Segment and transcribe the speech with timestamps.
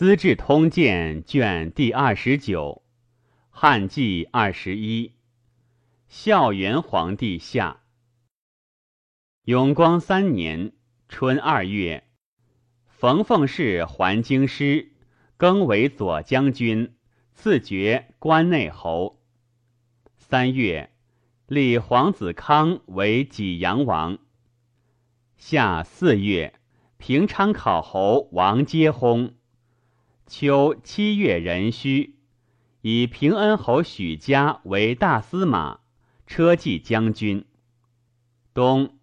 [0.00, 2.82] 资治通鉴》卷第二十九，
[3.50, 5.12] 汉纪二十一，
[6.08, 7.82] 孝元皇帝下。
[9.44, 10.72] 永光三年
[11.10, 12.04] 春二月，
[12.86, 14.90] 冯凤氏还京师，
[15.36, 16.96] 更为左将军，
[17.34, 19.20] 赐爵关内侯。
[20.16, 20.94] 三月，
[21.46, 24.18] 立皇子康为济阳王。
[25.36, 26.54] 夏四月，
[26.96, 29.34] 平昌考侯王接薨。
[30.30, 32.14] 秋七月壬戌，
[32.82, 35.80] 以平恩侯许家为大司马、
[36.24, 37.44] 车骑将军。
[38.54, 38.96] 冬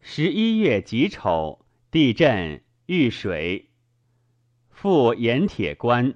[0.00, 3.68] 十一月己丑，地震，遇水。
[4.70, 6.14] 复盐铁关，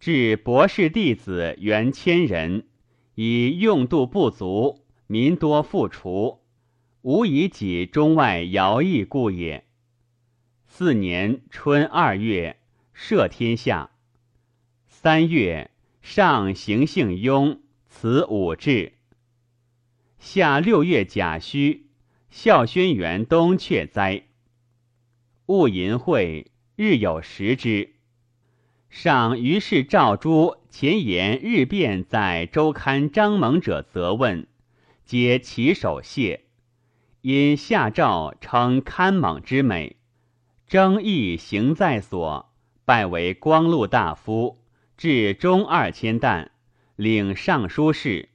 [0.00, 2.66] 至博士弟子原千人，
[3.14, 6.40] 以用度不足，民多复除，
[7.02, 9.64] 无以己中外徭役故也。
[10.66, 12.56] 四年春二月。
[13.02, 13.92] 赦天下。
[14.86, 15.70] 三月，
[16.02, 18.92] 上行幸雍，辞武志。
[20.18, 21.86] 夏六月甲戌，
[22.28, 24.24] 孝宣元东阙灾。
[25.46, 27.94] 戊寅会，日有食之。
[28.90, 34.46] 上于是诏诸前言日变在周刊张猛者责问，
[35.06, 36.44] 皆起手谢。
[37.22, 39.96] 因下诏称刊猛之美，
[40.66, 42.49] 争议行在所。
[42.90, 44.58] 拜为光禄大夫，
[44.96, 46.50] 至中二千担，
[46.96, 48.30] 领尚书事。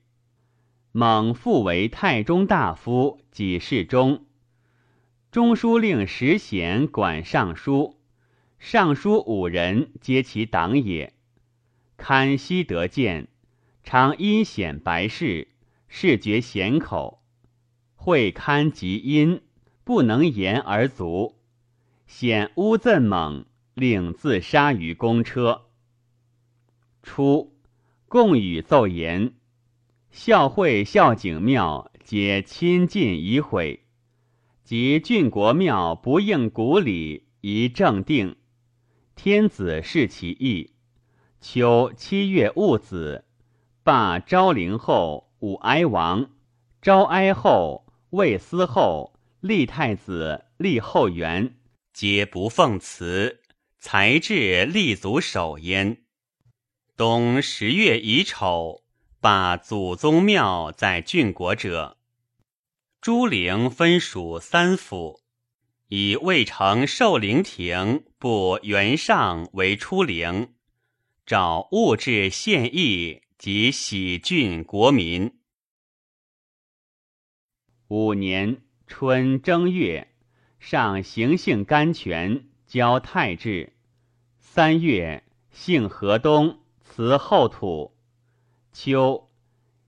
[0.93, 4.23] 猛复为太中大夫，给事中。
[5.29, 7.97] 中书令石贤管尚书，
[8.57, 11.11] 尚书五人皆其党也。
[11.97, 13.27] 堪悉得见，
[13.83, 15.49] 常阴显白事，
[15.89, 17.21] 视觉贤口。
[17.97, 19.41] 会堪及阴，
[19.83, 21.35] 不能言而足。
[22.07, 23.45] 显诬赠猛。
[23.75, 25.65] 令自杀于公车。
[27.03, 27.53] 初，
[28.07, 29.33] 共与奏言：
[30.09, 33.85] 孝惠、孝景庙皆亲近已毁，
[34.63, 38.37] 及郡国庙不应古礼，宜正定。
[39.13, 40.73] 天子视其意。
[41.41, 43.25] 秋七月戊子，
[43.83, 46.29] 罢昭陵后、武哀王、
[46.81, 51.57] 昭哀后、魏思后、立太子、立后元，
[51.93, 53.41] 皆不奉辞。
[53.87, 56.01] 才智立足守焉。
[56.97, 58.83] 冬十月乙丑，
[59.21, 61.95] 罢祖宗庙在郡国者。
[62.99, 65.21] 朱陵分属三府，
[65.89, 70.55] 以魏城寿陵亭部元上为出陵，
[71.23, 75.31] 找物质献义及喜郡国民。
[77.89, 80.11] 五年春正月，
[80.57, 83.73] 上行幸甘泉，交太治。
[84.55, 87.93] 三月，幸河东，辞后土。
[88.71, 89.29] 秋，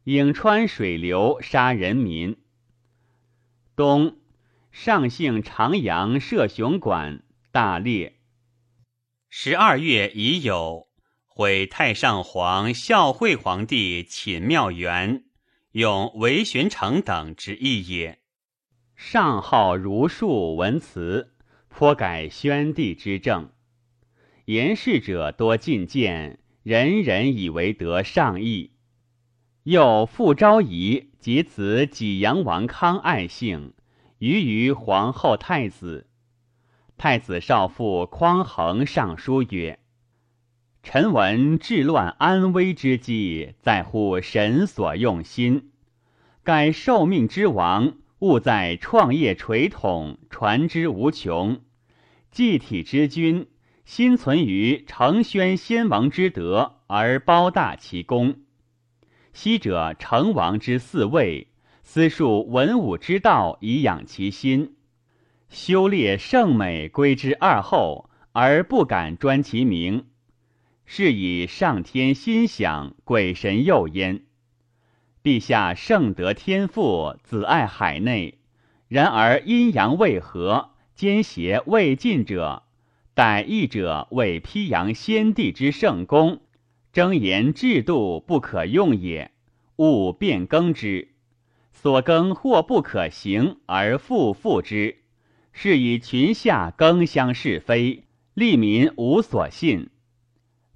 [0.04, 2.36] 颍川水流，杀人民。
[3.78, 4.18] 冬，
[4.70, 8.18] 上幸长阳射雄馆，大烈。
[9.30, 10.90] 十二月已有，
[11.26, 15.24] 毁太上皇孝惠皇帝寝庙园，
[15.72, 18.20] 用韦玄成等之意也。
[18.98, 21.34] 上好儒术文辞，
[21.70, 23.50] 颇改宣帝之政。
[24.47, 28.72] 言事者多进谏，人人以为得上意。
[29.63, 33.74] 又复昭仪及子济阳王康爱幸，
[34.19, 36.07] 余于皇后太子。
[36.96, 39.80] 太子少傅匡衡上书曰
[40.81, 45.72] ：“臣闻治乱安危之计，在乎神所用心。
[46.44, 51.59] 盖受命之王，务在创业垂统，传之无穷。
[52.31, 53.47] 祭体之君。”
[53.88, 58.42] 心存于承宣先王之德而包大其功，
[59.31, 61.48] 昔者成王之嗣位，
[61.84, 64.75] 私述文武之道以养其心，
[65.48, 70.07] 修列圣美归之二后而不敢专其名，
[70.86, 74.25] 是以上天心想，鬼神佑焉。
[75.24, 78.39] 陛下圣德天赋，子爱海内，
[78.89, 82.63] 然而阴阳未和，奸邪未尽者。
[83.18, 86.42] 待义者为披扬先帝之圣功，
[86.94, 89.31] 争言制度不可用也，
[89.78, 91.16] 勿变更之。
[91.72, 94.98] 所更或不可行而复复之，
[95.52, 98.04] 是以群下更相是非，
[98.36, 99.90] 利民无所信。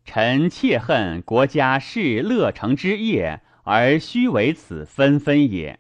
[0.04, 5.80] 臣切恨国家是乐成之业，而虚为此纷纷也。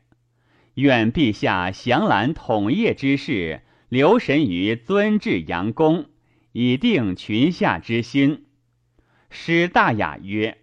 [0.75, 6.06] 愿陛下降览统业之事，留神于尊治阳公。
[6.53, 8.45] 以定群下之心，
[9.30, 10.57] 使大雅曰：“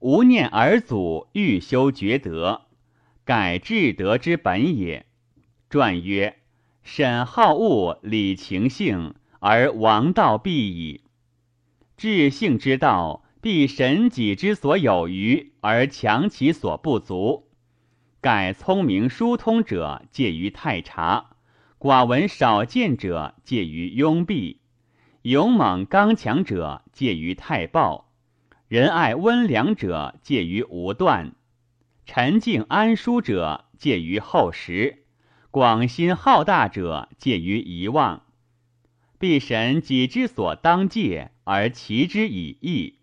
[0.00, 2.62] 吾念尔祖欲修厥德，
[3.24, 5.06] 改至德之本也。”
[5.70, 6.38] 传曰
[6.82, 11.02] ：“审好恶，理情性，而王道必矣。
[11.96, 17.48] 治性之道，必审己之所有余，而强其所不足。
[18.20, 21.36] 盖聪明疏通者，介于太察；
[21.78, 24.56] 寡闻少见者，介于庸蔽；
[25.22, 28.06] 勇猛刚强者，介于太暴；
[28.68, 31.32] 仁爱温良者，介于无断；
[32.06, 35.04] 沉静安舒者，介于厚实。”
[35.52, 38.22] 广心浩大者，介于遗忘；
[39.18, 43.00] 必审己之所当戒，而齐之以义；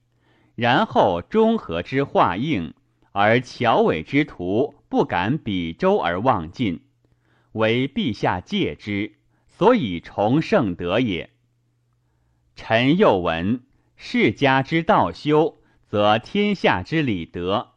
[0.56, 2.74] 然后中和之化应，
[3.12, 6.80] 而巧伪之徒不敢比周而忘尽，
[7.52, 9.18] 为陛下戒之，
[9.48, 11.30] 所以崇圣德也。
[12.58, 13.62] 臣又闻
[13.96, 17.70] 世家之道修，则天下之礼德，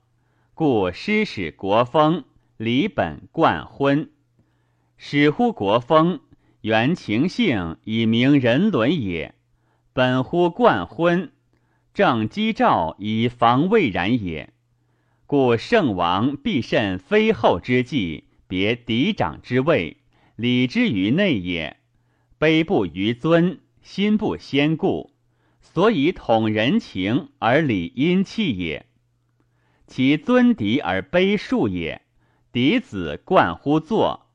[0.55, 2.25] 故师使国风，
[2.56, 4.11] 礼本贯昏。
[4.97, 6.21] 始乎国风，
[6.62, 9.35] 原情性以明人伦也；
[9.93, 11.31] 本乎冠婚，
[11.93, 14.50] 正基兆以防未然也。
[15.27, 19.99] 故圣王必慎非后之计，别嫡长之位，
[20.37, 21.77] 礼之于内也。
[22.38, 25.12] 卑不于尊，心不先故，
[25.61, 28.87] 所以统人情而理阴气也。
[29.87, 32.03] 其尊嫡而卑庶也，
[32.53, 34.27] 嫡子冠乎坐。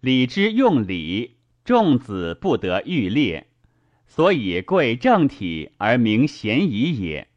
[0.00, 3.48] 礼之用礼，众子不得欲列，
[4.06, 7.28] 所以贵正体而明贤矣也。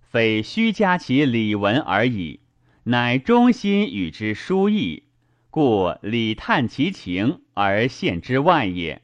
[0.00, 2.40] 非虚加其礼文而已，
[2.84, 5.04] 乃忠心与之殊异，
[5.50, 9.02] 故礼探其情而献之外也。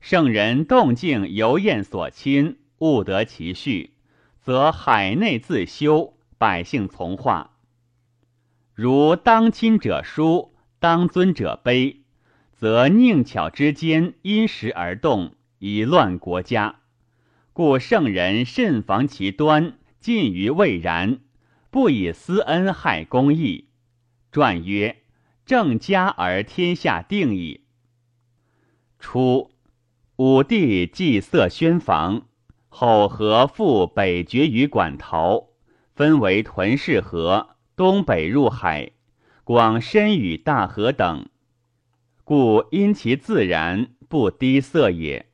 [0.00, 3.92] 圣人动静由宴所亲，悟得其序，
[4.40, 7.58] 则海内自修，百姓从化。
[8.72, 11.98] 如当亲者疏，当尊者卑。
[12.52, 16.80] 则宁巧之间因时而动，以乱国家。
[17.54, 21.20] 故圣人慎防其端，近于未然，
[21.70, 23.68] 不以私恩害公义。
[24.30, 25.02] 传曰：
[25.46, 27.64] 正家而天下定矣。
[28.98, 29.50] 初，
[30.22, 32.26] 武帝祭色宣房，
[32.68, 35.48] 后河复北绝于馆陶，
[35.94, 38.90] 分为屯氏河，东北入海，
[39.44, 41.26] 广深与大河等。
[42.22, 45.30] 故因其自然不低色也。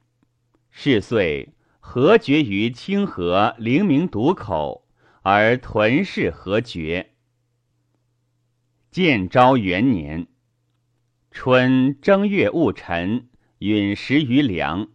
[0.70, 4.86] 是岁，河绝于清河灵明渡口，
[5.22, 7.10] 而屯氏河绝？
[8.92, 10.28] 建昭元年
[11.32, 14.88] 春正月戊辰，允时于梁。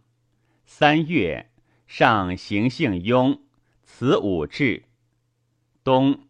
[0.64, 1.50] 三月，
[1.86, 3.42] 上行幸雍，
[3.82, 4.84] 辞武志。
[5.82, 6.28] 冬，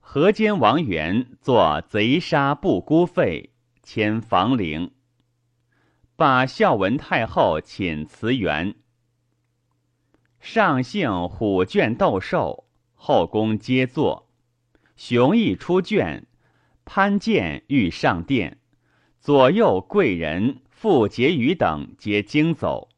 [0.00, 3.52] 河间王元作贼杀不孤废，
[3.82, 4.92] 迁房陵。
[6.16, 8.74] 罢孝文太后寝慈园，
[10.40, 12.64] 上幸虎卷斗兽，
[12.94, 14.30] 后宫皆坐。
[14.96, 16.26] 雄毅出卷，
[16.86, 18.58] 潘建欲上殿，
[19.20, 22.90] 左右贵人傅婕妤等皆惊走。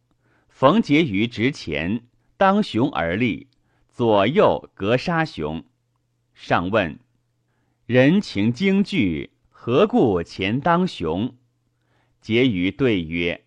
[0.48, 3.46] 冯婕妤执前，当雄而立，
[3.88, 5.64] 左右格杀雄。
[6.34, 6.98] 上问：
[7.86, 11.36] 人情惊惧，何故前当雄？
[12.20, 13.44] 婕妤对曰：“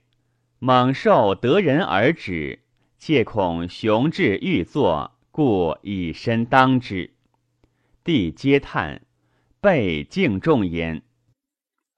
[0.59, 2.61] 猛兽得人而止，
[2.97, 7.13] 切恐雄志欲作，故以身当之。”
[8.05, 9.01] 帝皆叹，
[9.59, 11.01] 备敬重焉。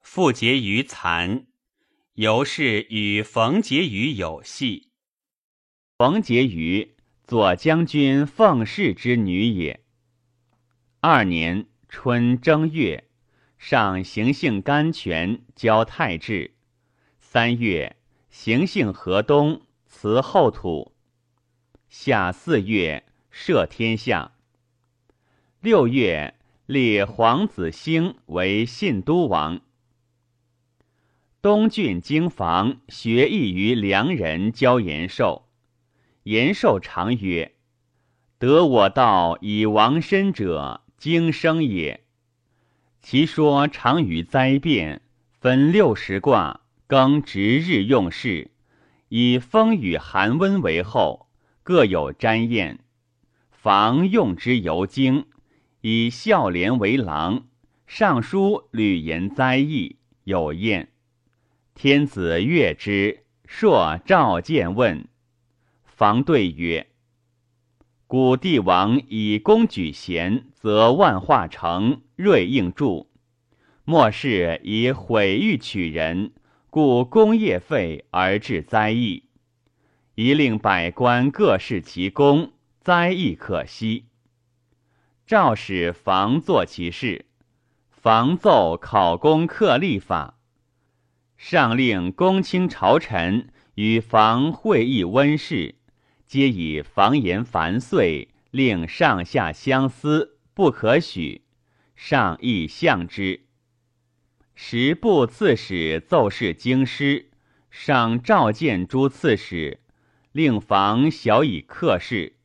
[0.01, 1.45] 傅婕妤残，
[2.15, 4.89] 由是与冯婕妤有隙。
[5.97, 9.83] 冯婕妤，左将军奉氏之女也。
[10.99, 13.09] 二年春正月，
[13.57, 16.53] 上行幸甘泉，交太治。
[17.19, 17.95] 三月，
[18.29, 20.93] 行幸河东，辞后土。
[21.89, 23.03] 夏四月，
[23.33, 24.33] 赦天下。
[25.61, 26.35] 六月，
[26.67, 29.61] 立皇子兴为信都王。
[31.43, 35.49] 东郡京房学艺于良人教延寿。
[36.23, 37.51] 延寿常曰
[38.39, 42.05] ：“得我道以亡身者，经生也。”
[43.03, 45.01] 其说常于灾变，
[45.41, 46.61] 分六十卦。
[46.87, 48.51] 更值日用事，
[49.09, 51.27] 以风雨寒温为后，
[51.61, 52.79] 各有瞻宴。
[53.51, 55.25] 房用之尤精，
[55.81, 57.47] 以孝廉为郎，
[57.85, 60.92] 尚书吕言灾异，有宴。
[61.75, 65.07] 天子悦之，朔召见问。
[65.83, 66.87] 房对曰
[68.07, 73.07] ：“古帝王以功举贤，则万化成，瑞应著。
[73.85, 76.31] 末世以毁誉取人，
[76.69, 79.23] 故功业废而致灾异。
[80.15, 84.05] 宜令百官各视其功，灾异可惜。
[85.25, 87.25] 诏使房作其事，
[87.89, 90.32] 房奏考功克立法。
[91.37, 95.75] 上令公卿朝臣与防会议温室，
[96.25, 101.41] 皆以防言繁碎，令上下相思，不可许。
[101.95, 103.41] 上亦相之。
[104.55, 107.31] 十部刺史奏事京师，
[107.69, 109.79] 上召见诸刺史，
[110.31, 112.37] 令防小以克事。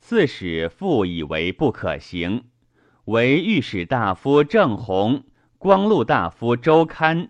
[0.00, 2.44] 刺史复以为不可行，
[3.06, 5.24] 唯御史大夫郑弘、
[5.58, 7.28] 光禄大夫周堪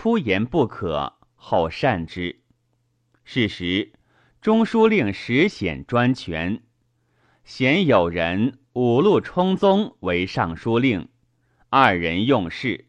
[0.00, 2.38] 出言不可，后善之。
[3.24, 3.94] 是时，
[4.40, 6.62] 中书令石显专权，
[7.42, 11.08] 鲜有人五路冲宗为尚书令，
[11.68, 12.86] 二人用事。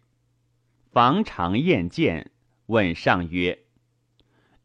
[0.92, 2.30] 房常宴见，
[2.68, 3.58] 问上曰：“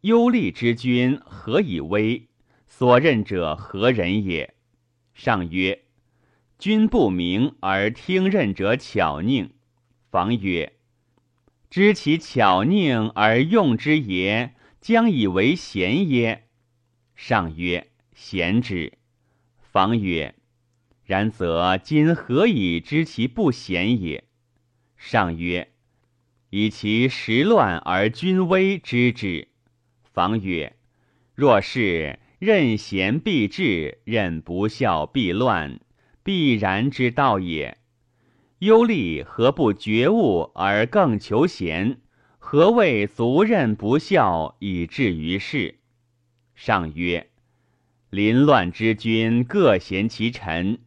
[0.02, 2.28] 幽厉之君何以威？
[2.66, 4.54] 所任者何人也？”
[5.14, 5.86] 上曰
[6.60, 9.48] ：“君不明而听任者巧佞。”
[10.12, 10.70] 房曰
[11.74, 16.44] ：“知其巧佞而用之也，将以为贤耶？”
[17.16, 18.92] 上曰：“贤之。”
[19.58, 20.36] 房曰
[21.04, 24.22] ：“然则今何以知其不贤也？”
[24.96, 25.72] 上曰：
[26.50, 29.48] 以其时乱而君威知之。
[30.04, 30.76] 方曰：
[31.34, 35.80] 若是任贤必治，任不孝必乱，
[36.22, 37.78] 必然之道也。
[38.60, 41.98] 忧厉何不觉悟而更求贤？
[42.38, 45.80] 何谓足任不孝以至于事？
[46.54, 47.30] 上曰：
[48.10, 50.78] 临乱之君各贤其臣，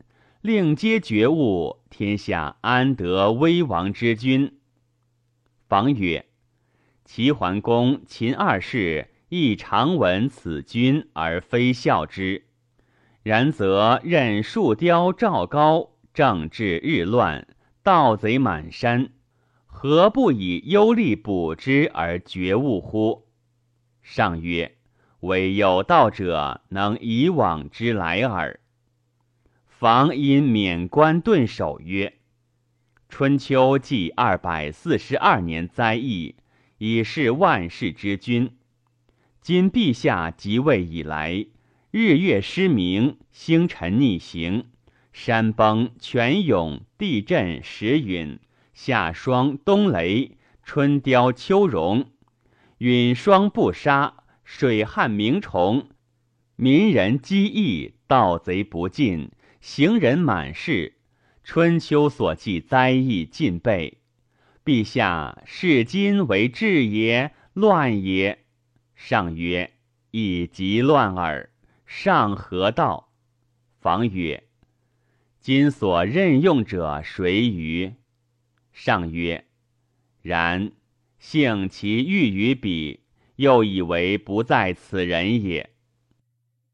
[0.42, 4.54] 令皆觉悟，天下安得危亡之君？
[5.68, 6.26] 房曰
[7.04, 12.46] ：“齐桓公、秦二世亦常闻此君而非孝之。
[13.24, 17.46] 然则任树雕赵高，政治日乱，
[17.88, 19.12] 盗贼满山，
[19.66, 23.30] 何不以忧厉补之而觉悟乎？”
[24.04, 24.76] 上曰
[25.22, 28.60] ：“唯有道者能以往之来耳。”
[29.66, 32.18] 房因免官顿首曰。
[33.08, 36.36] 春秋纪二百四十二年灾异，
[36.80, 38.58] 以是万世之君。
[39.40, 41.46] 今陛下即位以来，
[41.92, 44.66] 日月失明，星辰逆行，
[45.20, 48.40] 山崩泉涌，地震时陨，
[48.76, 52.12] 夏霜冬雷，春凋秋荣，
[52.78, 55.90] 陨霜不杀，水旱鸣虫，
[56.56, 60.94] 民人饥疫，盗贼不尽，行人满市。
[61.44, 63.98] 春秋所记灾异尽备，
[64.64, 68.46] 陛下视今为治也，乱也。
[68.94, 69.72] 上曰：
[70.12, 71.50] 以极乱耳。
[71.88, 73.10] 上何道？
[73.80, 74.44] 房曰：
[75.48, 77.94] 今所任用者谁与？
[78.74, 79.46] 上曰：
[80.22, 80.74] 然。
[81.20, 83.06] 幸其欲于彼，
[83.38, 85.70] 又以为不在此人也。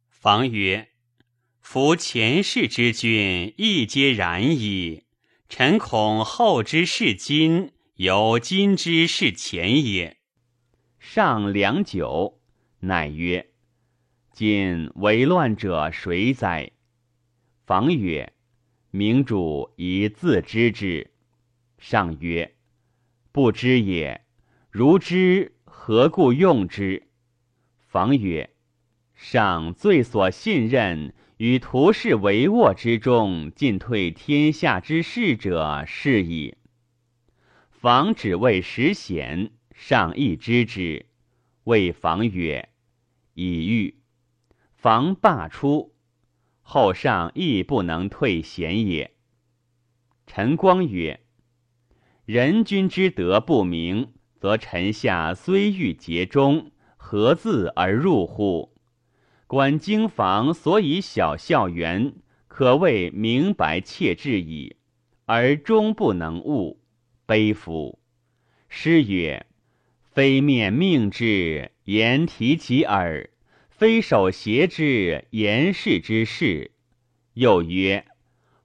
[0.09, 0.89] 房曰。
[1.59, 5.03] 夫前世之君亦皆然矣。
[5.47, 10.17] 臣恐后之视今，由今之视前也。
[10.97, 12.41] 上良久，
[12.79, 13.51] 乃曰
[14.33, 16.71] ：“今为乱者谁哉？”
[17.67, 18.32] 房曰
[18.95, 21.09] ：“明主宜自知之。”
[21.79, 22.53] 上曰
[23.33, 24.21] ：“不知也。
[24.69, 27.07] 如知，何故用之？”
[27.89, 28.51] 房曰
[29.15, 36.55] ：“上最所信任。”与图士帷幄之中，进退天下之事者是矣。
[37.71, 41.07] 防止为实贤，上亦知之。
[41.63, 42.69] 谓防曰
[43.33, 43.97] ：“已欲。”
[44.71, 45.92] 防罢出，
[46.63, 49.11] 后上亦不能退贤也。
[50.25, 51.19] 陈光曰
[52.25, 58.73] ：“人君之德不明，则臣下虽欲竭忠，何自而入乎？”
[59.45, 62.15] 观经房所以小校园，
[62.47, 64.77] 可谓明白切志矣，
[65.25, 66.79] 而终不能悟，
[67.27, 67.99] 悲夫！
[68.67, 69.45] 诗曰
[70.09, 73.29] ：“非面命之言提其耳，
[73.77, 76.71] 非手挟之言事之事。”
[77.33, 78.05] 又曰：“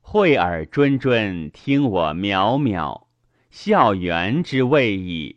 [0.00, 3.06] 惠耳谆谆，听我渺渺，
[3.50, 5.36] 校园之谓矣。”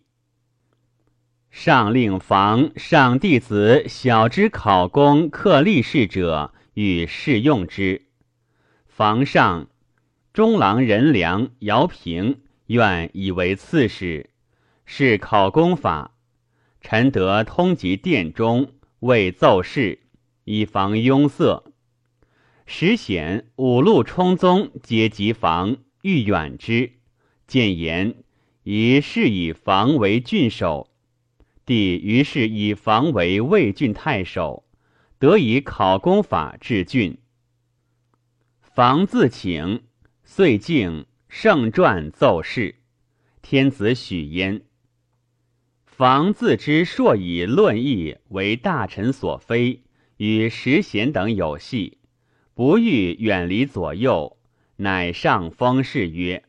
[1.49, 8.03] 上令房上弟子小之考功克立事者，与试用之。
[8.87, 9.69] 房上，
[10.31, 14.29] 中郎任良、姚平愿以为刺史，
[14.85, 16.15] 是考功法。
[16.79, 18.71] 臣得通及殿中，
[19.01, 19.99] 为奏事，
[20.43, 21.63] 以防拥塞。
[22.67, 26.91] 时显五路冲宗皆急防，欲远之。
[27.47, 28.23] 谏言
[28.61, 30.91] 以是以防为郡守。
[31.65, 34.65] 帝于是以防为魏郡太守，
[35.17, 37.17] 得以考功法治郡。
[38.61, 39.81] 防自请，
[40.23, 42.75] 遂敬圣传奏事。
[43.41, 44.61] 天子许焉。
[46.01, 49.83] 防自知硕以论议为大臣所非，
[50.17, 51.99] 与时贤等有隙。
[52.55, 54.39] 不欲远离左右，
[54.77, 56.45] 乃上封事曰：“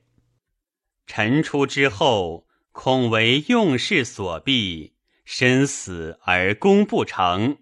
[1.07, 4.95] 臣出之后，恐为用事所逼，
[5.27, 7.59] 身死而功不成，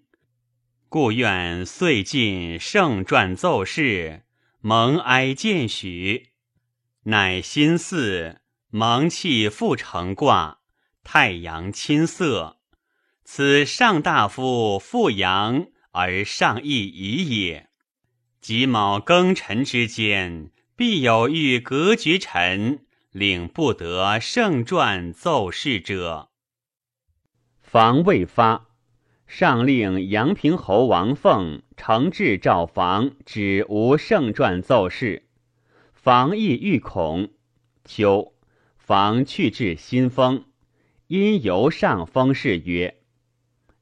[0.89, 4.23] 故愿遂尽圣传奏事，
[4.61, 6.29] 蒙哀见许。
[7.07, 8.37] 乃心嗣
[8.69, 10.60] 蒙气复成卦，
[11.13, 12.59] 太阳亲色，
[13.25, 17.69] 此上大夫复阳而上亦宜也。”
[18.41, 26.31] 己卯庚辰之间，必有欲革绝臣，领不得圣传奏事者。
[27.61, 28.69] 防未发，
[29.27, 35.29] 上令阳平侯王凤承制赵防，指无圣传奏事。
[35.93, 37.31] 防亦欲恐。
[37.85, 38.37] 秋，
[38.79, 40.45] 防去至新丰，
[41.11, 42.95] 因由上封事曰：“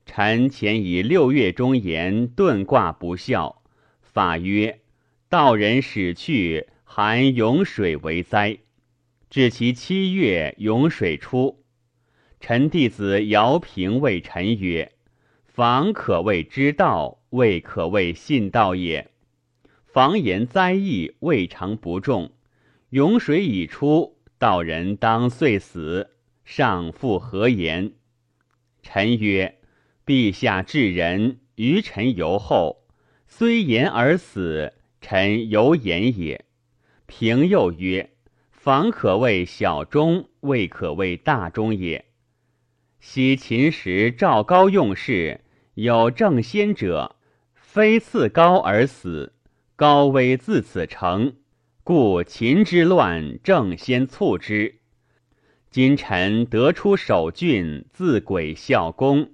[0.06, 3.60] 臣前以六月中言遁卦不孝。”
[4.00, 4.80] 法曰：
[5.28, 8.56] 道人始去，含涌水为灾。
[9.28, 11.62] 至其七月，涌水出。
[12.40, 14.92] 臣弟子姚平谓臣曰
[15.44, 19.10] ：“防可谓知道，未可谓信道也。
[19.84, 22.32] 防言灾异，未尝不重。
[22.88, 26.14] 涌水已出，道人当遂死。
[26.50, 27.92] 上复何言？”
[28.82, 29.58] 臣曰
[30.06, 32.86] ：“陛下治人，于臣尤厚。”
[33.28, 36.46] 虽言而死，臣犹言也。
[37.04, 38.14] 平又曰
[38.50, 42.06] ：“防可谓小忠，未可谓大忠也。”
[42.98, 45.42] 昔秦时赵高用事，
[45.74, 47.16] 有正先者，
[47.54, 49.34] 非赐高而死，
[49.76, 51.36] 高危自此成，
[51.84, 54.77] 故秦之乱，正先促之。
[55.70, 59.30] 今臣得出守郡，自轨孝公，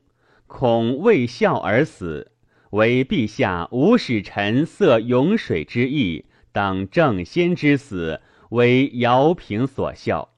[0.46, 2.32] 恐为孝而死。
[2.70, 10.34] 为陛下无使臣色涌水之意，当正先之死，为尧平所效。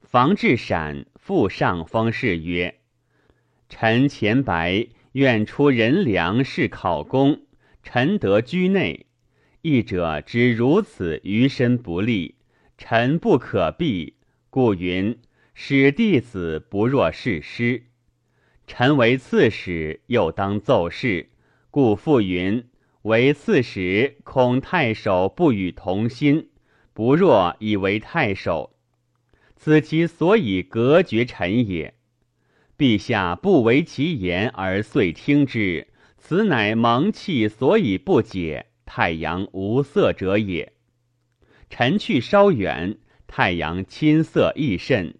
[0.00, 2.76] 房至陕，复上封事曰
[3.68, 7.40] ：“臣前白愿出人良是考功，
[7.82, 9.06] 臣得居内。
[9.62, 12.36] 义者知如此于身不利，
[12.78, 14.14] 臣不可避，
[14.50, 15.16] 故云
[15.54, 17.84] 使弟子不若是师。
[18.66, 21.30] 臣为刺史，又当奏事。”
[21.70, 22.64] 故复云：
[23.02, 26.48] 为刺史，恐太守不与同心，
[26.92, 28.74] 不若以为太守。
[29.54, 31.94] 此其所以隔绝臣也。
[32.76, 35.86] 陛下不为其言而遂听之，
[36.18, 40.72] 此乃蒙气所以不解，太阳无色者也。
[41.68, 42.98] 臣去稍远，
[43.32, 45.14] 太阳亲色亦甚。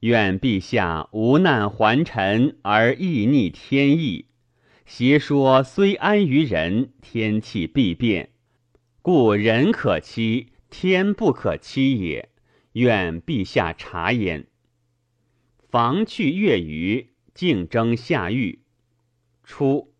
[0.00, 4.26] 愿陛下无难还臣而亦逆天意。
[4.84, 8.28] 邪说虽安于人，天气必变，
[9.00, 12.28] 故人可欺，天不可欺也。
[12.72, 14.46] 愿陛下察焉。
[15.70, 18.60] 防去月余，竞争下狱。
[19.42, 19.94] 初，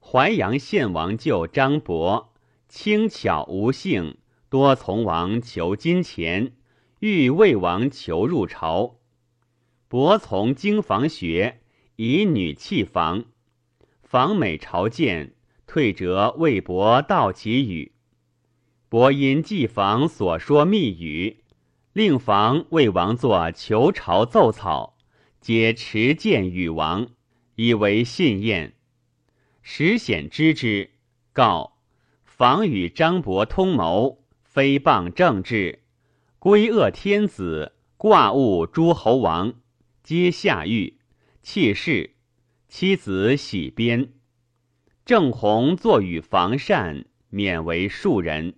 [0.00, 2.32] 淮阳献王舅张伯，
[2.68, 6.52] 轻巧无性，多从王求金钱，
[7.00, 8.98] 欲魏王求入朝。
[9.88, 11.62] 伯从经房学，
[11.96, 13.24] 以女弃房。
[14.02, 15.34] 访美朝见，
[15.66, 17.92] 退折魏伯道其语。
[18.90, 21.42] 伯因季房所说密语，
[21.94, 24.98] 令房魏王作求朝奏草，
[25.40, 27.08] 皆持见与王，
[27.54, 28.74] 以为信验。
[29.62, 30.90] 时显知之，
[31.32, 31.78] 告
[32.24, 35.82] 房与张伯通谋，非谤政治，
[36.40, 39.56] 归恶天子，挂误诸侯王，
[40.02, 40.96] 皆下狱
[41.42, 42.14] 弃市。
[42.66, 44.08] 妻子喜边，
[45.04, 48.54] 郑弘坐与房善，免为庶人。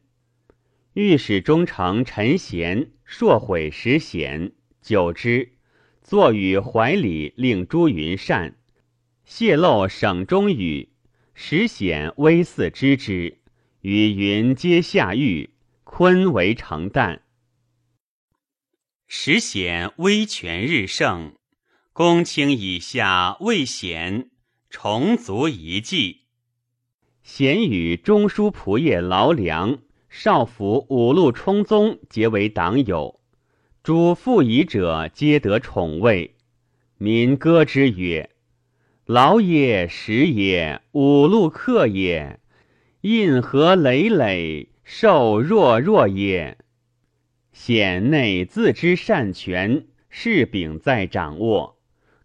[0.92, 5.54] 御史中丞陈贤硕毁时贤，久之，
[6.02, 8.54] 坐与怀里，令朱云善
[9.24, 10.90] 泄露省中语，
[11.34, 13.38] 时显微似知之，
[13.80, 15.50] 与云皆下狱，
[15.82, 17.18] 坤为成旦。
[19.14, 21.34] 时显威权日盛，
[21.92, 24.30] 公卿以下未显，
[24.70, 26.22] 重足一计。
[27.22, 33.20] 显与中书仆射劳良、少府五路冲宗结为党友，
[33.82, 36.34] 主父仪者皆得宠位。
[36.96, 38.30] 民歌之曰
[39.04, 42.40] ：“劳也，食也，五路客也，
[43.02, 46.56] 印何累累，受弱弱也。”
[47.52, 51.78] 显内自知善权，事柄在掌握，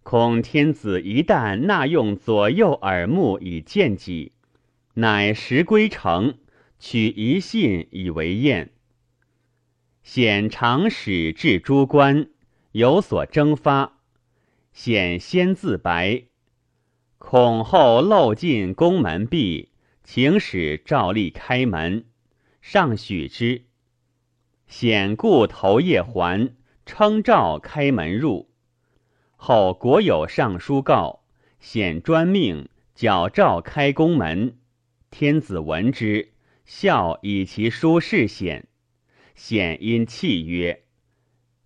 [0.04, 4.32] 恐天子一旦纳用左右耳目以见己，
[4.96, 6.38] 乃时归城，
[6.80, 8.72] 取一信以为验。
[10.02, 12.30] 显常使至诸官，
[12.72, 14.00] 有所征发。
[14.72, 16.24] 显先自白，
[17.18, 19.70] 恐后漏进宫门闭，
[20.04, 22.06] 请使赵立开门，
[22.62, 23.66] 上许之。
[24.67, 26.53] 显故头夜还，
[26.86, 28.49] 称诏开门入。
[29.36, 31.23] 后国有上书告，
[31.60, 34.58] 显专命矫诏开宫门。
[35.10, 36.34] 天子闻之，
[36.65, 38.67] 笑以其书示显。
[39.36, 40.84] 显因泣曰：“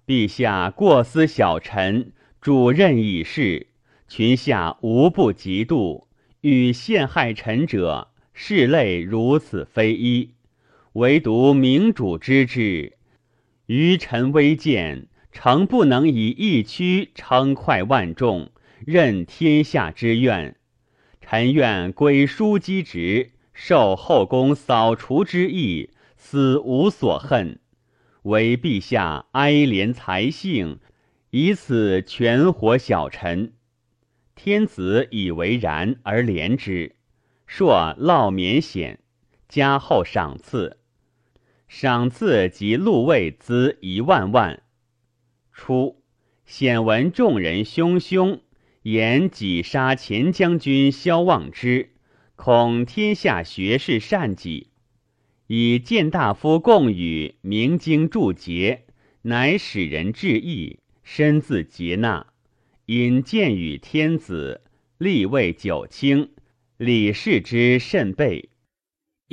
[0.05, 3.67] 陛下过思小臣。”主任已逝，
[4.07, 6.05] 群下无不嫉妒。
[6.41, 10.33] 与陷害臣者，拭泪如此非一。
[10.93, 12.97] 唯独明主知之，
[13.65, 18.51] 愚臣微贱，诚不能以一躯称快万众，
[18.85, 20.57] 任天下之愿。
[21.21, 27.59] 臣愿归枢机职，受后宫扫除之意，死无所恨。
[28.23, 30.79] 唯陛下哀怜才性。
[31.29, 33.53] 以此全活小臣，
[34.35, 36.97] 天子以为然而怜之，
[37.47, 38.99] 朔烙免显，
[39.47, 40.80] 加厚赏赐，
[41.73, 44.61] 赏赐及禄位资一万万。
[45.53, 46.03] 初，
[46.45, 48.41] 显闻众人汹汹，
[48.81, 51.91] 言己杀前将军萧望之，
[52.35, 54.71] 恐天下学士善己，
[55.47, 58.83] 以谏大夫共语明经注节，
[59.21, 60.79] 乃使人致意。
[61.03, 62.27] 身自接纳，
[62.85, 64.61] 因见与天子，
[64.97, 66.31] 立位九卿，
[66.75, 68.49] 礼事之甚备。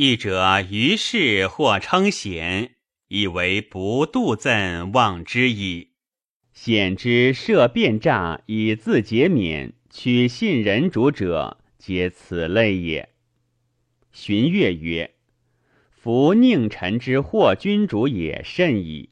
[0.00, 2.76] 义者于是或称贤，
[3.08, 5.88] 以为不度赠望之矣。
[6.52, 13.08] 显之设变诈以自节免，取信人主者，皆此类也。
[14.12, 15.14] 荀悦曰
[15.90, 19.10] ：“夫宁臣之惑君主也甚矣。”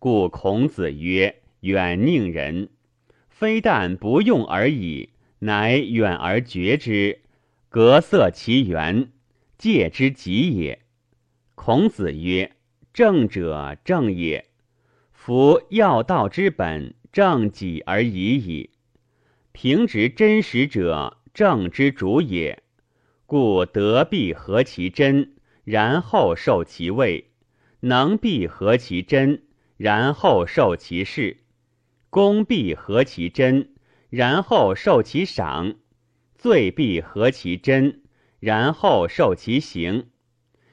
[0.00, 1.42] 故孔子曰。
[1.60, 2.70] 远佞人，
[3.28, 7.22] 非但不用而已，乃远而绝之，
[7.68, 9.12] 隔塞其源，
[9.58, 10.80] 戒之极也。
[11.54, 12.56] 孔子曰
[12.92, 14.46] ：“正者正也。
[15.12, 18.70] 夫要道之本，正己而已矣。
[19.52, 22.62] 平直真实者，正之主也。
[23.26, 27.24] 故德必合其真，然后受其位；
[27.80, 29.42] 能必合其真，
[29.76, 31.38] 然后受其事。”
[32.10, 33.74] 功必合其真，
[34.08, 35.78] 然后受其赏；
[36.36, 38.02] 罪必合其真，
[38.44, 40.08] 然后受其刑；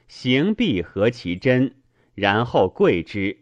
[0.06, 1.76] 刑必合其真，
[2.14, 3.38] 然后贵之；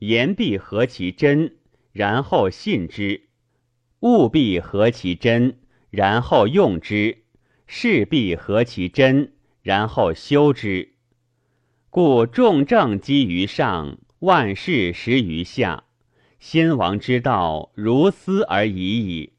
[0.00, 1.58] 言必合其真，
[1.92, 3.28] 然后信之；
[4.00, 7.18] 物必合其真，然后用之；
[7.68, 10.94] 事必合其真，然后修之。
[11.88, 15.84] 故众政积于上，万事实于下。
[16.40, 19.34] 先王之道，如斯而已矣。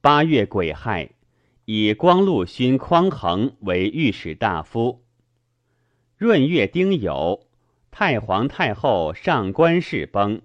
[0.00, 1.12] 八月癸亥，
[1.64, 5.04] 以光禄勋匡衡为御史大夫。
[6.18, 7.42] 闰月丁酉，
[7.90, 10.42] 太皇太后上官氏崩。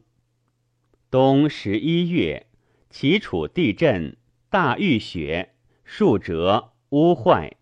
[1.09, 2.45] 冬十一月，
[2.91, 4.15] 齐楚地震，
[4.49, 7.57] 大遇雪，数折，屋坏。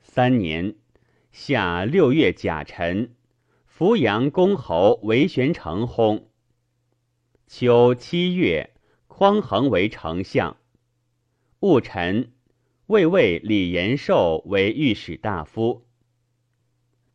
[0.00, 0.74] 三年
[1.30, 3.14] 夏六月甲辰。
[3.66, 6.24] 扶阳公侯韦玄成薨。
[7.46, 8.74] 秋七月，
[9.06, 10.56] 匡衡为丞相。
[11.60, 12.32] 戊辰，
[12.88, 15.84] 魏魏李延寿为御史大夫。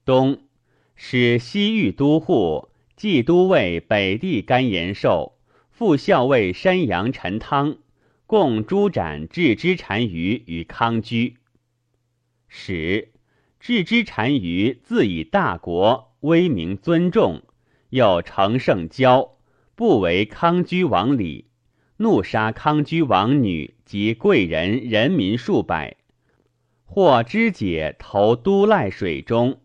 [0.05, 0.43] 冬，
[0.93, 5.39] 使西域都护、冀都尉北地甘延寿、
[5.71, 7.79] 副校尉山阳陈汤，
[8.27, 11.37] 共诛斩郅支单于于康居。
[12.47, 13.11] 使
[13.59, 16.13] 郅支单于自以大国。
[16.19, 17.41] 威名尊重，
[17.89, 19.31] 又承圣骄，
[19.75, 21.47] 不为康居王礼，
[21.97, 25.97] 怒杀康居王女及贵人人民数百，
[26.83, 29.59] 或肢解投都赖水中，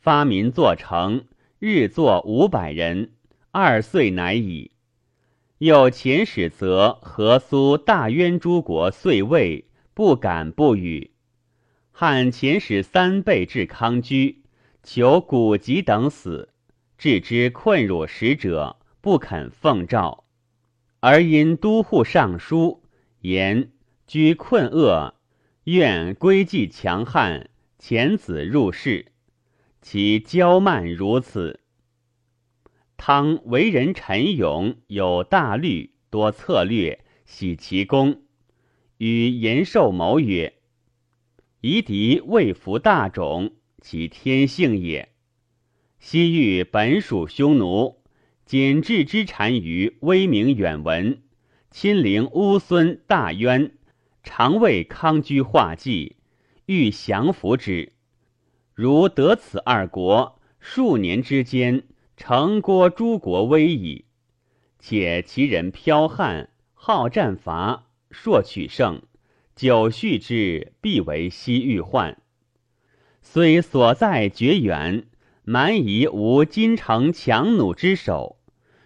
[0.00, 1.26] 发民作成，
[1.60, 3.12] 日作五百人，
[3.52, 4.72] 二岁乃已。
[5.58, 11.12] 又遣使则何苏大渊诸国遂位，不敢不语。
[11.92, 14.42] 汉遣使三倍至康居，
[14.82, 16.48] 求古籍等死，
[16.96, 20.24] 置之困辱使者，不肯奉诏。
[20.98, 22.82] 而因都护尚书
[23.28, 23.72] 言
[24.06, 25.14] 居困厄，
[25.64, 29.12] 愿归继强汉，遣子入仕。
[29.82, 31.60] 其骄慢如此。
[32.96, 38.22] 汤为人沉勇，有大虑，多策略，喜其功。
[38.96, 40.54] 与延寿谋曰
[41.60, 45.10] ：“夷狄未服大种，其天性也。
[46.00, 48.02] 西域本属匈奴，
[48.46, 51.22] 仅置之单于威名远闻，
[51.70, 53.72] 亲临乌孙大渊，
[54.22, 56.16] 常为康居画计，
[56.66, 57.92] 欲降服之。
[58.74, 61.84] 如得此二国，数年之间。”
[62.20, 64.06] 成郭诸国危矣，
[64.80, 69.02] 且其人剽悍，好战伐，硕取胜，
[69.54, 72.20] 久续之，必为西域患。
[73.22, 75.06] 虽所在绝远，
[75.44, 78.40] 蛮夷无金城强弩之手。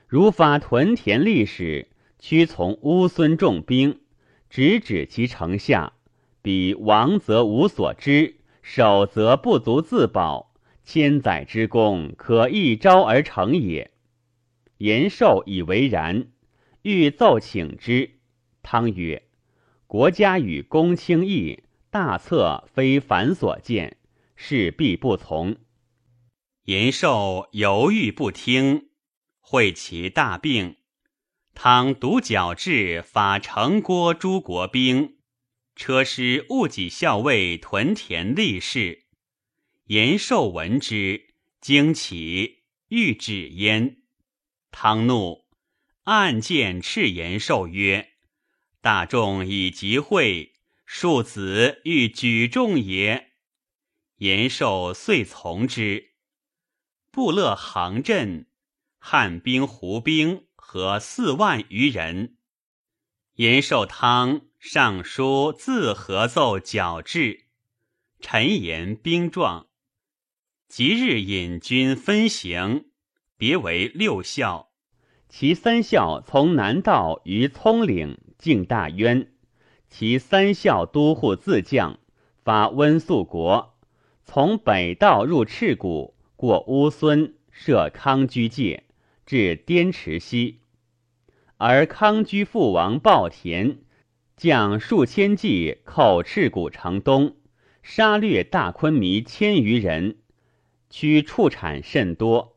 [0.06, 1.88] 如发屯田利使，
[2.22, 3.98] 屈从乌孙重兵，
[4.48, 5.94] 直指其城下，
[6.40, 10.54] 彼亡则无所知，守则不足自保。
[10.84, 13.90] 千载之功，可一朝而成也。
[14.78, 16.28] 延寿以为然，
[16.82, 18.20] 欲奏请之。
[18.62, 19.24] 汤曰
[19.88, 23.96] ：“国家与公卿议，大策非凡所见，
[24.36, 25.56] 事必不从。”
[26.66, 28.90] 延寿犹豫不听，
[29.40, 30.76] 会其大病。
[31.54, 35.18] 汤独角至，发城郭诸国兵，
[35.76, 39.06] 车师戊己校尉屯田立事。
[39.86, 43.98] 延寿闻之，惊起，欲止焉。
[44.70, 45.44] 汤怒，
[46.04, 48.12] 暗箭斥延寿曰
[48.80, 50.54] ：“大众以集会，
[50.86, 53.32] 庶子欲举众也。”
[54.18, 56.12] 延寿遂从之。
[57.10, 58.46] 布勒行阵，
[58.98, 62.36] 汉兵、胡兵合四万余人。
[63.34, 67.44] 延寿汤上书自合奏矫制，
[68.20, 69.66] 陈言兵状。
[70.68, 72.86] 即日引军分行，
[73.36, 74.70] 别为六校。
[75.28, 79.30] 其三校从南道于葱岭进大渊，
[79.90, 81.98] 其三校都护自将
[82.42, 83.78] 发温宿国，
[84.24, 88.84] 从北道入赤谷，过乌孙，设康居界，
[89.26, 90.60] 至滇池西。
[91.64, 93.78] 而康居父王暴田，
[94.36, 97.36] 将数千骑寇赤谷城东，
[97.84, 100.16] 杀掠大昆弥千余人。
[100.90, 102.56] 区畜产甚多，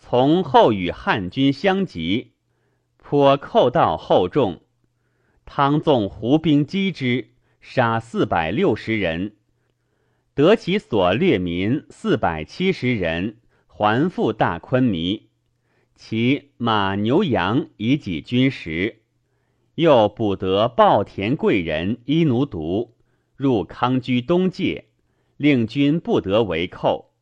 [0.00, 2.32] 从后与汉军相及，
[2.96, 4.62] 颇寇盗厚众。
[5.44, 7.28] 汤纵胡兵击之，
[7.60, 9.36] 杀四百六十人，
[10.34, 13.36] 得其所掠民四百七十人，
[13.68, 15.27] 还复大昆弥。
[15.98, 19.00] 其马牛羊以己军食，
[19.74, 22.94] 又捕得暴田贵人伊奴毒，
[23.34, 24.84] 入康居东界，
[25.36, 27.12] 令军不得为寇。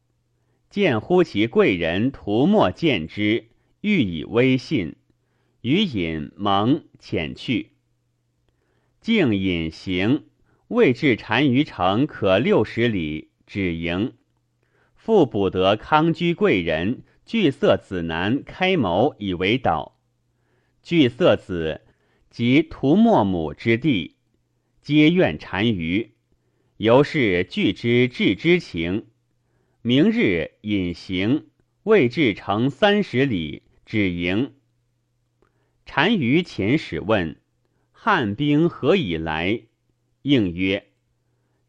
[0.68, 3.46] 见乎其贵人涂墨见之，
[3.80, 4.96] 欲以威信，
[5.62, 7.70] 与隐蒙遣去。
[9.00, 10.24] 竟引行，
[10.68, 14.12] 未至单于城可六十里，止营。
[14.94, 19.98] 复捕得康居贵人巨色子男开谋以为导。
[20.84, 21.80] 巨色子
[22.30, 24.14] 及涂墨母之弟，
[24.80, 26.12] 皆怨单于，
[26.76, 29.08] 由是拒之至之情。
[29.82, 31.48] 明日隐行，
[31.82, 34.54] 未至城三十里，止营。
[35.84, 37.40] 单于遣使问
[37.90, 39.62] ：“汉兵何以来？”
[40.22, 40.92] 应曰：“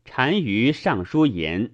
[0.05, 1.71] 单于上书言，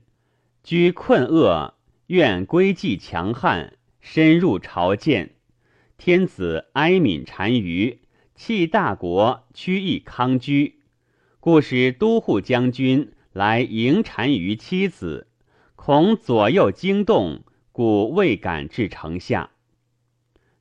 [0.64, 1.76] 居困厄，
[2.14, 5.32] 愿归继强汉，深入朝见。
[5.98, 8.02] 天子哀悯单于，
[8.36, 10.76] 弃大国，屈意康居，
[11.40, 15.26] 故使都护将军来迎单于妻子。”
[15.76, 19.50] 恐左右惊动，故未敢至城下。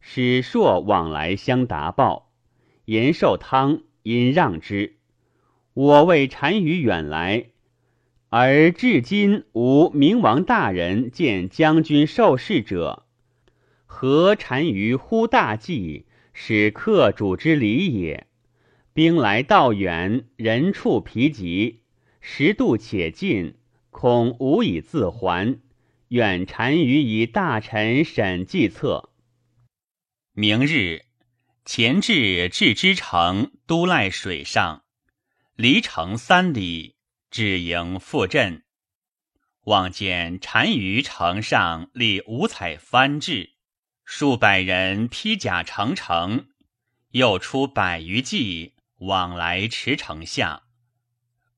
[0.01, 2.33] 使硕往来相答报，
[2.87, 4.97] 延寿汤因让之。
[5.75, 7.51] 我为单于远来，
[8.35, 13.05] 而至今无明王大人见将军受事者，
[13.85, 18.27] 何单于忽大计，使客主之礼也？
[18.95, 21.83] 兵来道远，人处疲急，
[22.23, 23.57] 时度且尽，
[23.91, 25.61] 恐无以自还。
[26.09, 29.11] 愿单于以大臣审计策。
[30.33, 31.03] 明日，
[31.67, 34.85] 前至至之城，都赖水上，
[35.55, 36.92] 离城三里，
[37.33, 38.63] 只迎复阵。
[39.63, 43.55] 望见单于城上立五彩幡帜，
[44.05, 46.49] 数百人披甲成城，
[47.13, 50.65] 又出百余骑往来驰城下，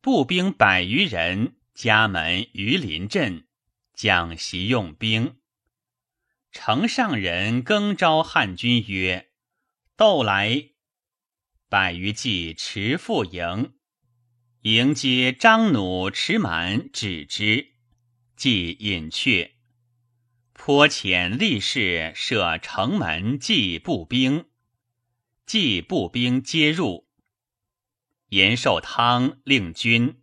[0.01, 3.47] 步兵百余人，家门榆林阵，
[3.95, 5.37] 讲习用兵。
[6.53, 9.31] 城上人更召汉军曰
[9.97, 10.69] ：“斗来！”
[11.69, 13.75] 百余骑驰复营，
[14.65, 17.75] 迎接张弩持满，止之。
[18.35, 19.57] 即隐却，
[20.55, 24.47] 颇遣力士设城门，祭步兵。
[25.45, 27.07] 祭步兵皆入。
[28.31, 30.23] 延寿汤令军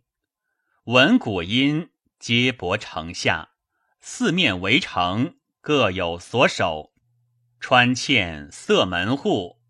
[0.86, 3.50] 闻鼓音，皆泊城下，
[4.00, 6.92] 四面围城，各有所守。
[7.60, 9.60] 穿堑塞门户，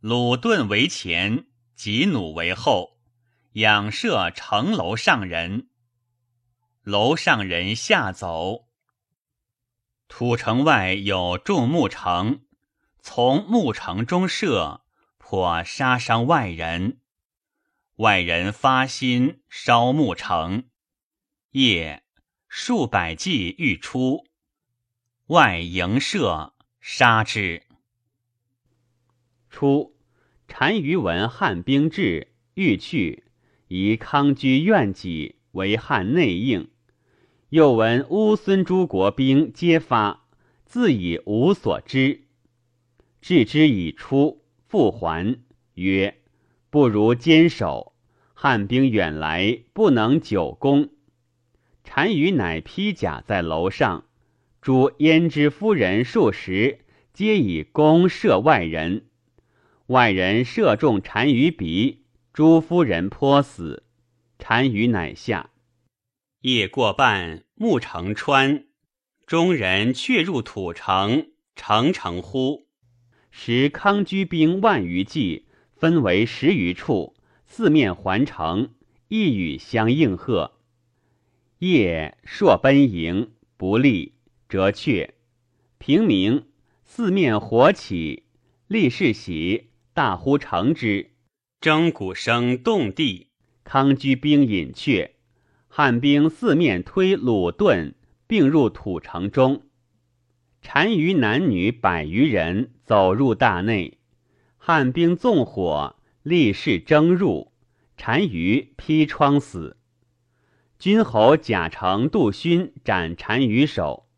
[0.00, 2.91] 鲁盾为前，及弩为后，
[3.54, 5.68] 仰射城楼上人。
[6.82, 8.68] 楼上人下走，
[10.08, 12.44] 土城外有众木城，
[13.00, 14.84] 从木城中射，
[15.18, 16.98] 颇杀伤外人。
[17.96, 20.64] 外人发心烧木城，
[21.50, 22.02] 夜
[22.48, 24.26] 数百骑欲出，
[25.26, 27.64] 外营射杀之。
[29.50, 29.94] 初，
[30.46, 33.30] 单于闻汉兵至，欲去，
[33.74, 36.68] 以康居怨己为汉内应。
[37.48, 40.26] 又闻乌孙诸国兵皆发，
[40.66, 42.24] 自以无所知。
[43.22, 45.38] 置之以出，复还，
[45.72, 46.18] 曰
[46.68, 47.94] ：“不如坚守。
[48.34, 50.90] 汉兵远来，不能久攻。”
[51.82, 54.04] 单于乃披甲在楼上，
[54.60, 56.80] 诸胭脂夫人数十，
[57.14, 59.06] 皆以弓射外人。
[59.86, 62.01] 外人射中单于鼻，
[62.32, 63.84] 诸夫人颇死。
[64.38, 65.50] 单于乃下。
[66.40, 68.64] 夜过半，暮成川。
[69.26, 72.66] 中人却入土城，城城乎？
[73.30, 77.14] 时康居兵万余骑，分为十余处，
[77.46, 78.74] 四面环城，
[79.08, 80.52] 一语相应和。
[81.58, 84.14] 夜朔奔营，不利，
[84.48, 85.14] 折却。
[85.78, 86.46] 平明，
[86.82, 88.24] 四面火起，
[88.66, 91.11] 立士喜，大呼成之，
[91.62, 93.28] 征鼓声动地。
[93.62, 95.14] 康居兵隐却。
[95.68, 97.94] 汉兵四面推鲁盾，
[98.26, 99.62] 并入土城中。
[100.60, 103.98] 单于男女百余人走入大内，
[104.58, 105.94] 汉兵纵火，
[106.24, 107.52] 立士争入，
[107.96, 109.76] 单于劈窗死。
[110.80, 114.08] 君侯贾成、杜勋斩单于首，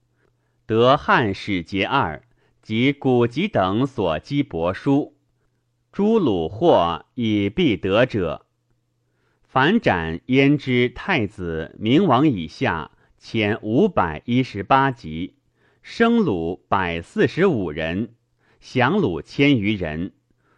[0.64, 2.22] 得汉使节二
[2.62, 5.14] 及古籍等所击帛书，
[5.94, 8.46] 诸鲁货以必得者。
[9.44, 15.36] 反斩焉知太子明王以下，遣五百一十八级，
[15.82, 18.16] 生虏百四十五人，
[18.58, 20.14] 降虏千余人。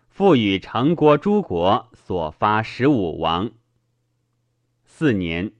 [0.08, 3.50] 复与成郭诸国所发十五王。
[4.86, 5.52] 四年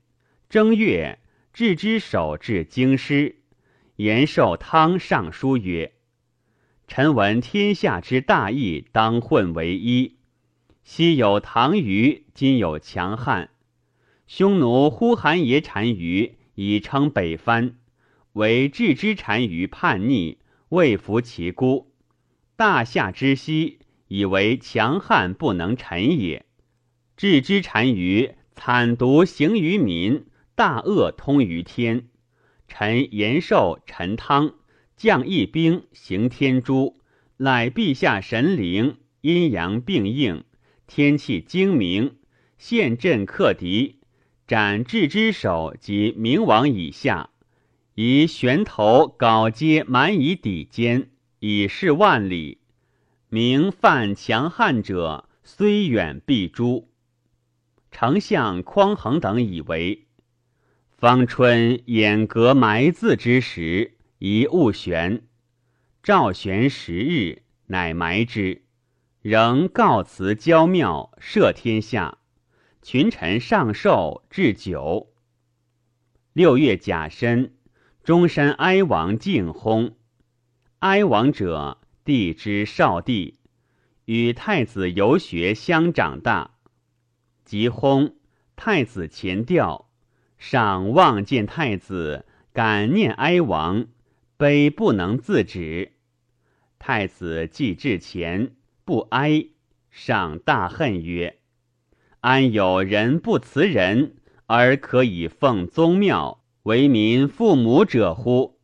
[0.49, 1.19] 正月，
[1.53, 3.43] 置之守至京师，
[3.97, 5.93] 延寿汤上书曰
[6.87, 10.17] ：“臣闻天下之大义，当混为一。”
[10.85, 13.51] 昔有唐虞，今有强汉。
[14.29, 17.75] 匈奴呼韩邪单于，以称北藩，
[18.35, 21.93] 为郅之单于叛逆，未服其孤。
[22.55, 26.47] 大夏之息，以为强汉不能臣也。
[27.17, 32.07] 郅之单于惨毒行于民，大恶通于天。
[32.69, 34.55] 臣延寿、陈汤
[34.97, 36.97] 将一兵行天诛，
[37.37, 40.45] 乃陛下神灵，阴阳并应。
[40.87, 42.17] 天气精明，
[42.57, 43.99] 陷阵克敌，
[44.47, 47.31] 斩智之首及明王以下，
[47.95, 51.11] 以悬头镐阶满以抵肩，
[51.41, 52.59] 以示万里。
[53.29, 56.89] 明犯强悍者，虽远必诛。
[57.91, 60.07] 丞相匡衡等以为，
[60.97, 65.27] 方春掩革埋字之时，宜勿悬。
[66.03, 68.63] 赵悬十日，乃埋之。
[69.21, 72.17] 仍告辞郊庙，赦天下，
[72.81, 75.13] 群臣上寿至九。
[76.33, 77.55] 六月甲申，
[78.03, 79.93] 中山哀王敬薨。
[80.79, 83.39] 哀王者，帝之少帝，
[84.07, 86.53] 与太子游学相长大。
[87.45, 88.15] 即薨，
[88.55, 89.91] 太子前吊，
[90.39, 93.89] 上望见太子，感念哀王，
[94.37, 95.93] 悲不能自止。
[96.79, 99.47] 太子既至前，不哀，
[99.91, 101.39] 上大恨曰
[102.21, 104.17] ：“安有人不辞人，
[104.47, 108.61] 而可以奉宗庙，为民父母者乎？”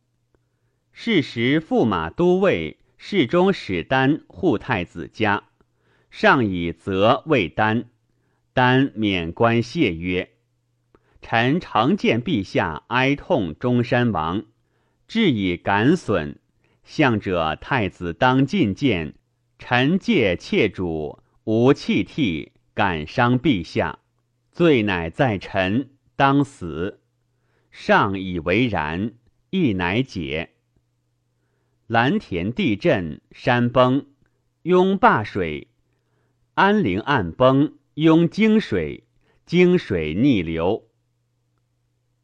[0.93, 5.45] 是时，驸马都尉、侍中史丹护太子家，
[6.11, 7.85] 上以责未丹，
[8.53, 10.29] 丹免官谢曰。
[11.19, 14.45] 臣常见陛下哀痛中山王，
[15.13, 16.39] 致以感损。
[16.83, 19.13] 向者太子当觐见，
[19.59, 23.99] 臣戒妾主，无弃替，感伤陛下，
[24.51, 27.01] 罪乃在臣，当死。
[27.69, 29.13] 上以为然，
[29.51, 30.55] 亦乃解。
[31.85, 34.07] 蓝田地震，山崩，
[34.63, 35.67] 拥灞水；
[36.55, 39.03] 安陵岸崩，拥泾水，
[39.45, 40.87] 泾水逆流。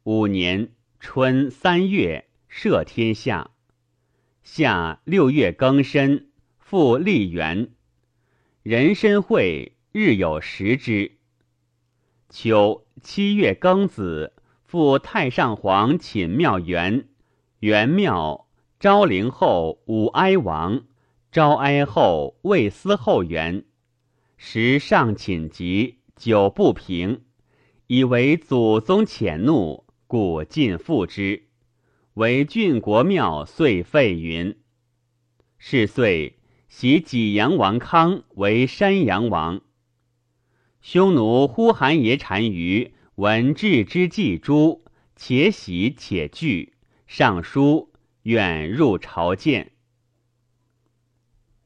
[0.02, 3.52] 五年春三月，赦天下。
[4.42, 7.70] 夏六月庚申，复立元。
[8.62, 11.12] 人参会日有食之。
[12.28, 14.34] 秋七月庚子，
[14.64, 17.08] 复太上皇寝庙元。
[17.60, 18.48] 元庙
[18.78, 20.84] 昭陵后武哀王，
[21.30, 23.64] 昭哀后魏思后元。
[24.36, 27.22] 时上寝疾，久不平，
[27.86, 29.84] 以为祖宗潜怒。
[30.06, 31.49] 故尽复之，
[32.20, 34.58] 为郡国庙遂废云。
[35.56, 39.62] 是岁，袭济阳王康为山阳王。
[40.82, 44.84] 匈奴呼韩邪单于闻至之祭诛，
[45.16, 46.74] 且喜且惧，
[47.06, 47.90] 上书
[48.24, 49.72] 愿入朝见。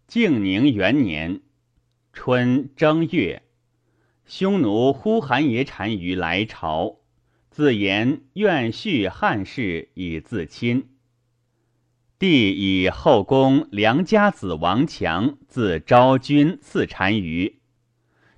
[0.06, 1.42] 靖宁元年
[2.12, 3.42] 春正月，
[4.24, 7.00] 匈奴呼韩邪单于来朝。
[7.54, 10.88] 自言愿续汉室以自亲。
[12.18, 17.60] 帝以后宫良家子王强自昭君赐单于，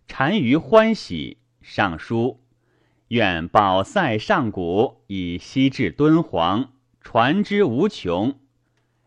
[0.06, 2.42] 单于欢喜，上书
[3.08, 8.38] 愿保塞上古以西至敦煌，传之无穷。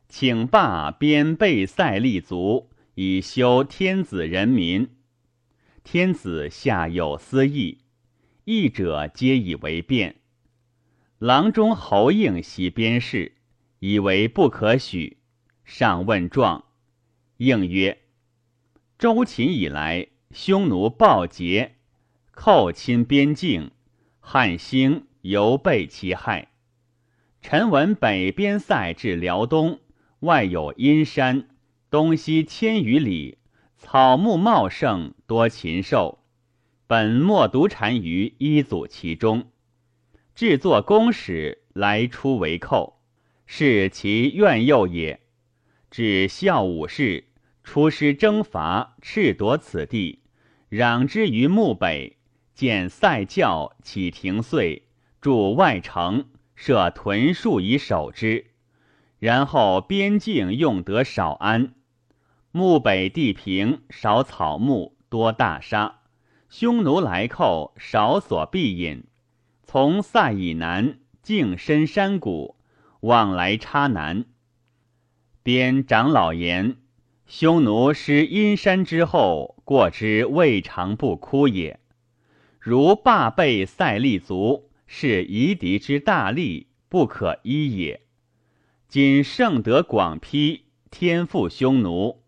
[0.07, 4.89] 请罢边备塞立足，以修天子人民。
[5.83, 7.77] 天子下有私意。
[8.51, 10.15] 议者皆以为变。
[11.19, 13.33] 郎中侯应袭边事，
[13.77, 15.17] 以为不可许。
[15.63, 16.63] 上问状，
[17.37, 17.99] 应曰
[18.97, 21.75] ：“周秦以来，匈奴暴劫，
[22.31, 23.69] 寇侵边境，
[24.19, 26.47] 汉兴犹被其害。
[27.43, 29.79] 臣闻北边塞至辽东，
[30.21, 31.47] 外有阴山，
[31.91, 33.37] 东西千余里，
[33.77, 36.15] 草木茂盛，多禽兽。”
[36.89, 39.51] 本莫独单于一组其中，
[40.33, 42.99] 制作公使来出为寇，
[43.45, 45.19] 是其怨诱也。
[45.91, 47.25] 至孝武士
[47.63, 50.23] 出师征伐，赤夺此地，
[50.71, 52.17] 攘之于幕北，
[52.55, 54.87] 见塞教起停岁，
[55.21, 56.25] 筑外城，
[56.55, 58.47] 设屯戍以守之。
[59.19, 61.75] 然后边境用得少安，
[62.51, 65.98] 幕北地平，少草木，多大沙。
[66.49, 69.03] 匈奴来寇，少所必引。
[69.63, 72.55] 从塞以南，径深山谷，
[73.01, 74.25] 往来差难。
[75.43, 76.77] 边长老言：
[77.27, 81.79] 匈奴失阴山之后，过之未尝不哭也。
[82.59, 88.01] 如霸备塞立足，是夷狄之大利，不可依也。
[88.87, 92.18] 今圣德广披，天赋匈奴。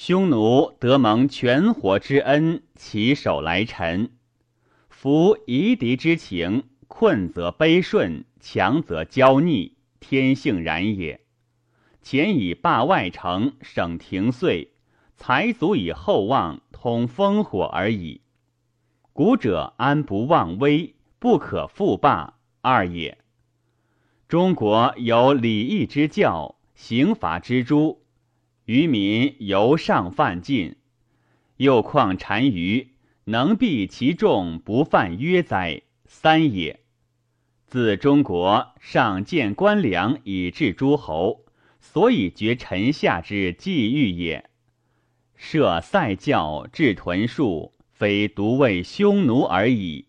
[0.00, 4.12] 匈奴得蒙全活之恩，起手来臣。
[4.88, 11.22] 夫夷狄之情，困则悲顺，强则骄逆，天性然也。
[12.00, 14.70] 前以霸外城，省庭岁，
[15.16, 18.20] 才足以厚望，通烽火而已。
[19.12, 23.18] 古者安不忘威，不可复霸二也。
[24.28, 28.00] 中国有礼义之教，刑罚之诛。
[28.68, 30.76] 渔民由上犯禁，
[31.56, 32.88] 又况单于
[33.24, 35.80] 能避其众不犯约哉？
[36.04, 36.80] 三也。
[37.66, 41.46] 自中国上见官粮以治诸侯，
[41.80, 44.50] 所以绝臣下之际遇也。
[45.34, 50.08] 设塞教治屯戍，非独为匈奴而已，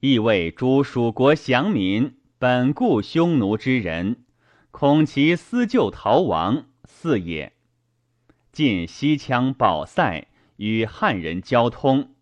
[0.00, 2.16] 亦为诸蜀国降民。
[2.40, 4.24] 本固匈奴之人，
[4.72, 7.52] 恐其私救逃亡，四也。
[8.54, 10.28] 晋西羌保塞
[10.58, 12.14] 与汉人交通，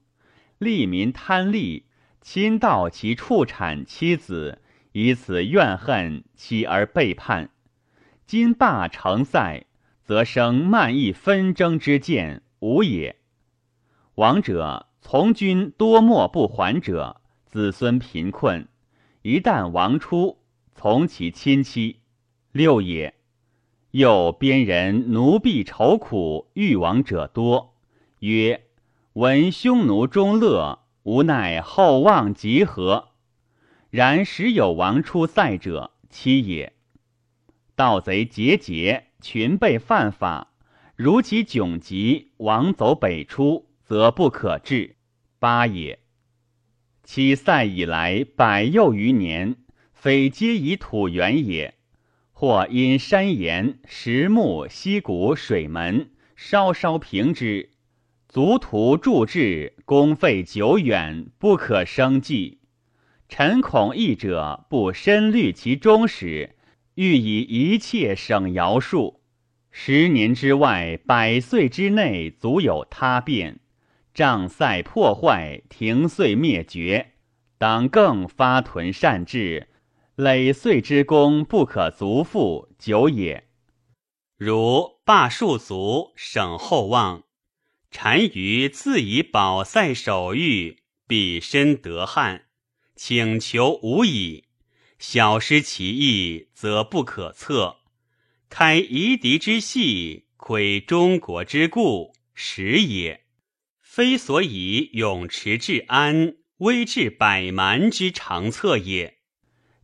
[0.57, 1.85] 利民贪利，
[2.23, 4.63] 亲盗其畜产妻子，
[4.93, 7.51] 以此怨恨妻而背叛。
[8.27, 9.67] 今罢城塞，
[10.03, 13.17] 则生慢意纷争之见，无也。
[14.15, 18.67] 亡者从军多莫不还者，子孙贫困，
[19.21, 20.39] 一旦亡出，
[20.75, 22.01] 从其亲戚，
[22.53, 23.13] 六也。
[23.93, 27.75] 又边人奴婢愁苦，欲亡者多。
[28.21, 28.63] 曰：
[29.13, 33.11] 闻匈奴中乐，无奈后望集合。
[33.91, 36.73] 然时有亡出塞者，七也。
[37.77, 40.55] 盗贼节节，群被犯法。
[40.97, 44.97] 如其窘急，亡走北出，则不可治。
[45.39, 45.99] 八也。
[47.05, 49.57] 其塞以来百又余年，
[49.93, 51.75] 匪皆以土原也。
[52.43, 57.71] 或因山岩、石木、溪谷、水门，稍稍平之，
[58.29, 62.59] 足图筑治，功费久远，不可生计。
[63.29, 66.57] 臣恐义者不深虑其终始，
[66.97, 69.21] 欲以一切省徭数。
[69.71, 73.61] 十年之外，百岁之内，足有他变，
[74.13, 77.13] 障塞破坏，停岁灭绝，
[77.57, 79.69] 当更发屯善治。
[80.23, 83.49] 累岁之功不可足复，久也。
[84.37, 87.25] 如罢戍卒，省厚望。
[87.91, 92.45] 单于自以保塞守御，必身得汉，
[92.95, 94.45] 请求无已。
[94.99, 97.79] 小失其意，则不可测。
[98.49, 103.25] 开夷狄之隙，窥中国之故，始也。
[103.81, 109.19] 非所以永持治安，威制百蛮之长策也。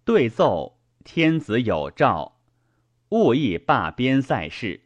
[0.09, 2.41] 对奏天子有诏，
[3.11, 4.81] 勿议罢边塞事。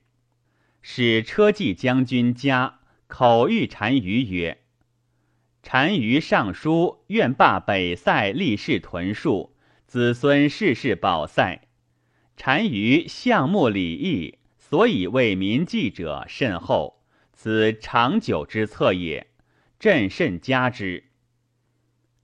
[0.80, 4.64] 使车骑将军家口谕单于曰
[5.62, 9.50] ：“单于上书愿罢北塞，立誓屯戍，
[9.86, 11.68] 子孙世世保塞。
[12.34, 17.00] 单于项目礼义，所以为民计者甚厚，
[17.32, 19.28] 此长久之策也。
[19.78, 21.04] 朕甚嘉之。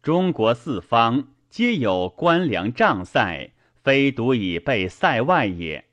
[0.03, 5.87] 中国四方。”皆有官粮帐塞，非独以备塞外也，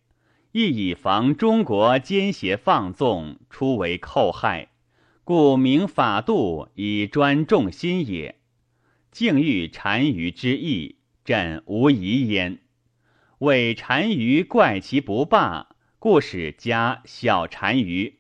[0.52, 4.68] 亦以防中国奸邪放纵，出为寇害，
[5.24, 8.36] 故明法度以专众心也。
[9.12, 12.60] 敬欲单于之意，朕无疑焉。
[13.40, 18.20] 为单于怪其不罢，故使加小单于。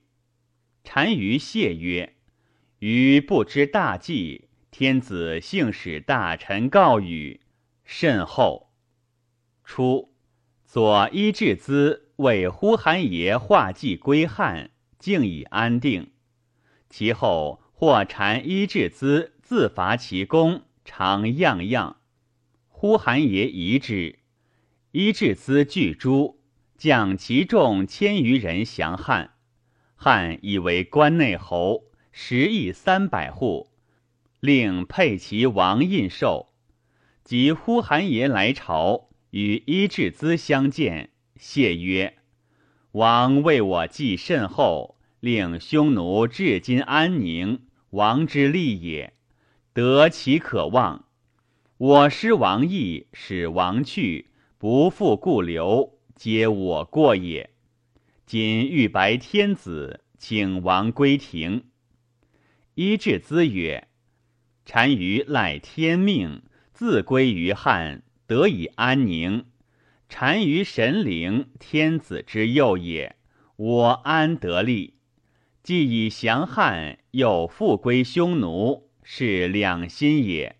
[0.83, 2.13] 单于谢曰
[2.79, 4.44] ：“余不知大计。”
[4.77, 7.39] 天子幸使大臣告语，
[7.85, 8.73] 甚厚。
[9.63, 10.11] 初，
[10.65, 16.11] 左伊稚兹为呼韩邪画计归汉，竟已安定。
[16.89, 22.01] 其后或谗伊稚兹自伐其功，常样样。
[22.67, 24.19] 呼韩邪疑之，
[24.91, 26.35] 伊稚兹拒诛，
[26.77, 29.35] 将其众千余人降汉。
[29.95, 33.71] 汉以为关内侯，食邑三百户。
[34.45, 36.49] 令佩其王印绶，
[37.23, 42.19] 及呼韩爷来朝，与伊稚兹相见，谢曰
[42.93, 49.15] ：“王为我计甚厚，令匈奴至今安宁，王之利也，
[49.73, 51.05] 得其可望。
[51.77, 54.29] 我失王意，使王去，
[54.59, 57.49] 不复故留，皆我过也。
[58.27, 61.63] 今欲白天子，请王归庭。”
[62.75, 63.87] 伊稚兹曰。
[64.65, 66.41] 单于赖天命，
[66.73, 69.45] 自归于汉，得以安宁。
[70.07, 73.15] 单于神灵，天子之佑也，
[73.55, 74.95] 我安得利？
[75.61, 80.57] 既以降汉，又复归匈奴，是两心也。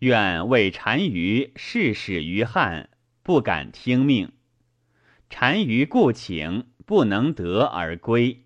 [0.00, 2.88] 愿为单于事使于汉，
[3.22, 4.32] 不敢听命。
[5.28, 8.44] 单于故请，不能得而归。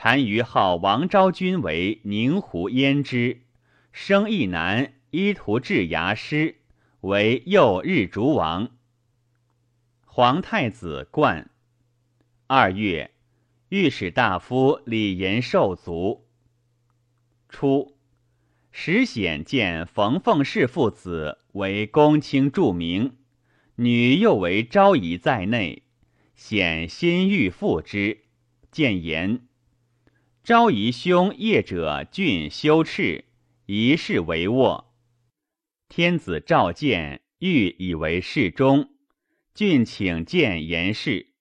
[0.00, 3.42] 单于号王昭君为宁胡胭脂，
[3.90, 6.60] 生一男，依图治牙师，
[7.00, 8.70] 为右日逐王。
[10.04, 11.50] 皇太子冠。
[12.46, 13.10] 二月，
[13.70, 16.28] 御史大夫李延寿卒。
[17.48, 17.96] 初，
[18.70, 23.16] 石显见冯凤氏父子为公卿著名，
[23.74, 25.82] 女又为昭仪在内，
[26.36, 28.26] 显心欲复之，
[28.70, 29.47] 谏言。
[30.48, 33.26] 昭仪兄业者俊修赤，
[33.66, 34.94] 一世为卧。
[35.90, 38.88] 天子召见，欲以为侍中。
[39.54, 41.34] 俊请见言事。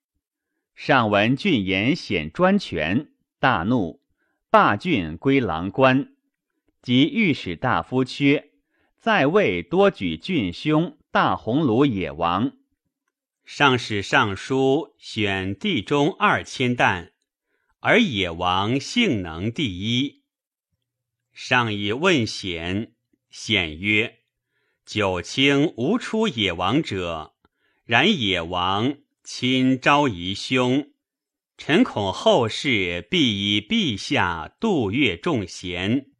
[0.75, 3.07] 上闻俊言显专权，
[3.39, 4.01] 大怒，
[4.49, 6.09] 罢俊归郎官。
[6.81, 8.49] 及御史大夫缺，
[8.97, 12.51] 在位多举郡兄大鸿胪野王。
[13.45, 17.13] 上使尚书选地中二千担，
[17.79, 20.23] 而野王性能第一。
[21.31, 22.93] 上以问贤，
[23.29, 24.19] 显曰
[24.85, 27.35] ：“九卿无出野王者，
[27.85, 30.91] 然野王亲昭仪兄。”
[31.57, 36.11] 臣恐后世必以陛下度越众贤，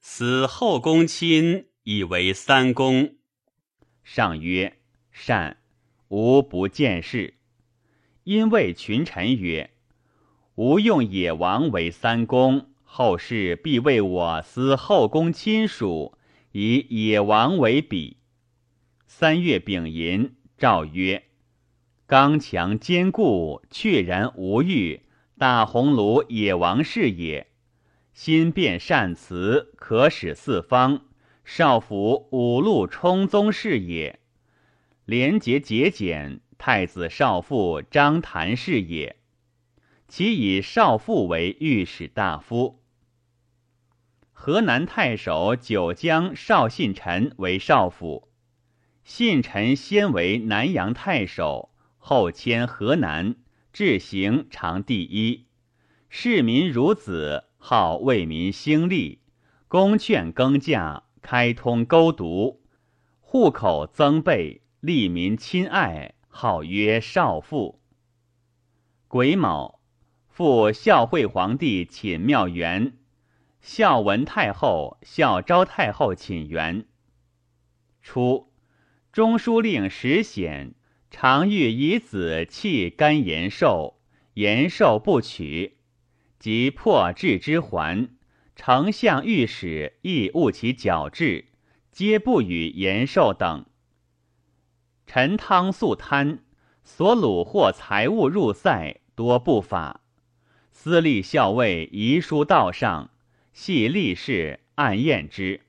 [0.00, 3.16] 此后宫亲以为三公。
[4.04, 5.62] 上曰：“善，
[6.08, 7.38] 吾不见事。”
[8.24, 9.71] 因谓群臣曰
[10.62, 16.16] ：“吾用野王为三公，后世必为我思后宫亲属，
[16.52, 18.18] 以野王为比。”
[19.04, 21.24] 三月丙寅，诏曰。
[22.06, 25.00] 刚强坚固，确然无欲。
[25.36, 27.48] 大鸿胪野王是也。
[28.12, 31.06] 心变善辞，可使四方。
[31.44, 34.20] 少府五路充宗是也。
[35.06, 39.16] 廉洁节俭，太子少傅张谭是也。
[40.14, 42.82] 其以少傅为御史大夫。
[44.30, 48.28] 河南太守九江邵信臣为少府。
[49.04, 51.70] 信臣先为南阳太守。
[51.96, 53.36] 后迁河南，
[53.72, 55.46] 治行常第一。
[56.10, 59.22] 市民如子，好为民兴利，
[59.66, 62.58] 公劝耕稼，开通沟渎，
[63.22, 67.80] 户口增倍，利民亲爱，号曰少傅。
[69.08, 69.80] 癸卯，
[70.34, 72.94] 复孝惠皇帝寝庙园，
[73.60, 76.86] 孝文太后、孝昭太后寝园。
[78.00, 78.50] 初，
[79.12, 80.74] 中书令石显。
[81.10, 84.00] 常欲以子弃甘延寿，
[84.32, 85.76] 延寿不取，
[86.38, 88.08] 即破置之还。
[88.56, 91.44] 丞相、御史亦误其矫治，
[91.90, 93.66] 皆不与延寿等。
[95.06, 96.38] 陈汤素贪，
[96.82, 100.01] 所虏获财物入塞，多不法。
[100.72, 103.10] 私立校尉遗书道上，
[103.52, 105.60] 系立事暗验之。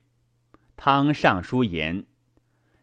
[0.76, 2.06] 汤上书言。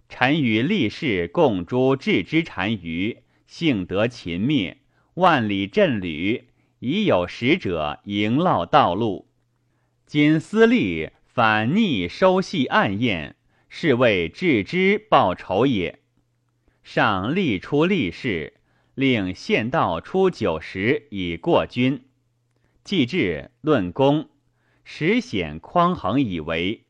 [0.09, 4.79] 臣与立士共诛置之单于，幸得秦灭。
[5.14, 6.45] 万里阵旅，
[6.79, 9.29] 已有使者迎烙道路。
[10.07, 13.35] 今私立反逆收系暗验，
[13.68, 15.99] 是为置之报仇也。
[16.85, 18.55] 上立出立事，
[18.95, 22.05] 令县道出九十以过军。
[22.91, 24.30] 既至，论功，
[24.82, 26.86] 实显匡衡以为。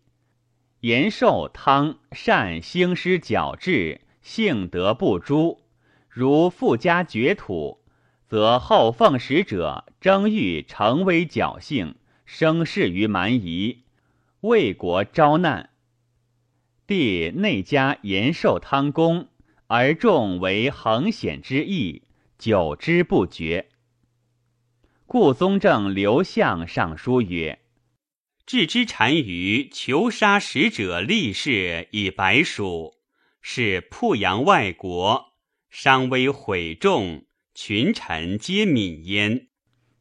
[0.81, 5.61] 延寿汤善兴师矫治，幸德不诛。
[6.09, 7.83] 如富家绝土，
[8.27, 13.83] 则后奉使者争欲成威侥幸，生事于蛮夷，
[14.41, 15.69] 为国招难。
[16.87, 19.29] 帝内加延寿汤功，
[19.67, 22.05] 而众为恒显之意，
[22.39, 23.67] 久之不绝。
[25.13, 27.59] 故宗正刘向上书曰。
[28.47, 32.95] 置之单于求杀使者立誓以白蜀，
[33.43, 35.33] 是濮阳外国，
[35.69, 37.25] 伤危毁众，
[37.57, 39.49] 群臣皆悯焉。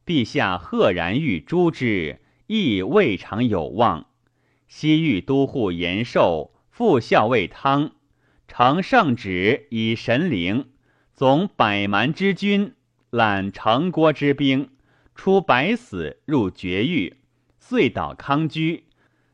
[0.06, 4.10] 陛下赫然欲诛之，亦未尝有望。
[4.68, 7.96] 西域都护延寿，副校尉汤，
[8.46, 10.70] 承圣旨以神灵，
[11.12, 12.76] 总百蛮之军，
[13.10, 14.70] 揽城郭之兵，
[15.22, 17.18] 出百死入绝域。
[17.58, 18.84] 遂倒康居，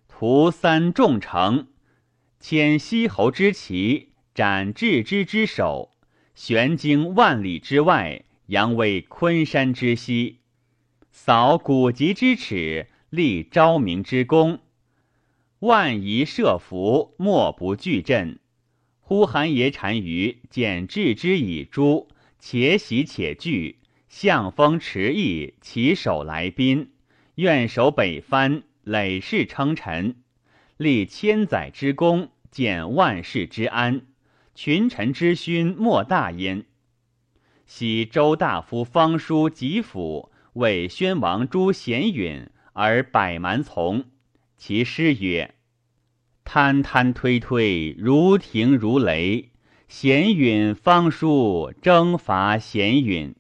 [0.09, 1.69] 屠三众城，
[2.41, 5.93] 迁西侯之旗，斩郅之之首，
[6.35, 10.41] 悬经万里之外，扬威昆山之西，
[11.13, 14.59] 扫古籍之耻，立昭明之功。
[15.61, 18.41] 万夷设伏，莫不惧阵。
[18.99, 22.09] 呼韩邪单于见郅之以诛，
[22.41, 23.79] 且喜且惧，
[24.19, 26.93] 向风迟意，起手来宾。
[27.35, 30.17] 愿守北藩，累世称臣，
[30.79, 34.07] 立千载之功，建万世之安，
[34.55, 36.65] 群臣之勋莫大焉。
[37.67, 44.07] 昔周大夫方叔吉府为宣王诛贤允，而百蛮从。
[44.57, 45.55] 其诗曰
[46.43, 49.51] ：“贪贪推推，如霆如雷。
[49.89, 53.35] 贤允方叔征伐贤允，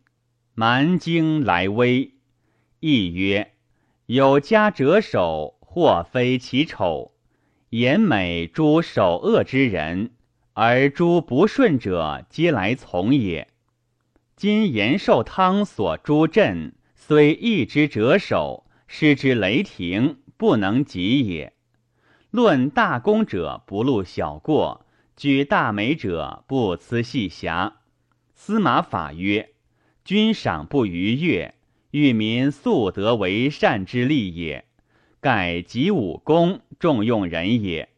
[0.57, 2.15] 蛮荆来威。”
[2.81, 3.53] 亦曰。
[4.07, 7.11] 有家者守，或非其丑；
[7.71, 10.13] 言美诸守恶之人，
[10.53, 13.49] 而诸不顺者，皆来从也。
[14.37, 21.53] 今延寿汤所诛镇，虽一之折守，失之雷霆，不能及也。
[22.31, 24.87] 论大功者不露小过，
[25.17, 27.79] 举大美者不辞细瑕。
[28.35, 29.51] 司马法曰：
[30.07, 31.57] 君赏不逾越，
[31.91, 34.65] 欲民素得为善之利也。
[35.21, 37.89] 盖及武功，重用人也。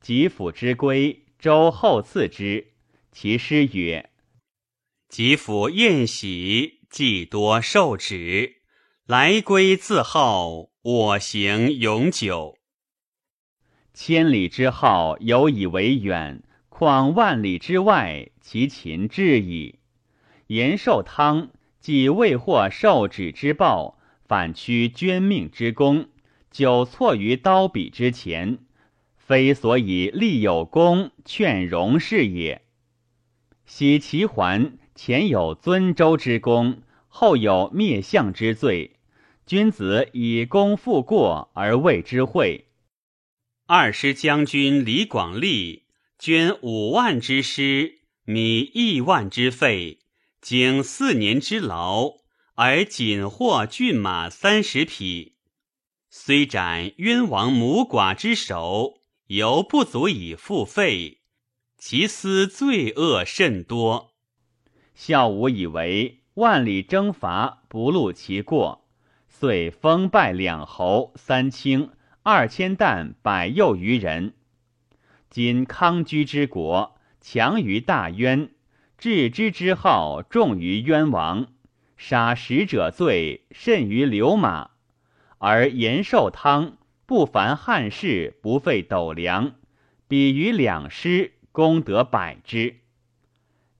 [0.00, 2.68] 及府之归，周后赐之。
[3.10, 4.10] 其诗曰：
[5.08, 8.58] 及府宴喜，既多受旨。
[9.06, 12.56] 来归自号，我行永久。
[13.92, 19.80] 千里之好，犹以为远；况万里之外，其秦至矣。
[20.52, 21.48] 延寿汤
[21.80, 26.10] 既未获受旨之报，反屈捐命之功，
[26.50, 28.58] 久错于刀笔之前，
[29.16, 32.60] 非所以立有功，劝荣是也。
[33.64, 38.96] 喜其桓前有尊周之功，后有灭相之罪，
[39.46, 42.66] 君子以功复过而谓之惠。
[43.66, 45.84] 二师将军李广利
[46.18, 50.00] 捐五万之师，米亿万之费，
[50.42, 52.14] 经四年之劳，
[52.56, 55.36] 而仅获骏马三十匹。
[56.10, 58.94] 虽斩冤王母寡之首，
[59.28, 61.20] 犹不足以付费，
[61.78, 64.14] 其私罪恶甚多。
[64.96, 68.88] 孝武以为万里征伐不露其过，
[69.28, 71.90] 遂封拜两侯三卿。
[72.24, 74.34] 二千担百又余人，
[75.30, 78.50] 今康居之国强于大渊，
[79.02, 81.48] 治之之好重于渊王，
[81.96, 84.70] 杀使者罪甚于流马，
[85.38, 89.56] 而延寿汤不凡汉室，不费斗粮，
[90.06, 92.76] 比于两师，功德百之。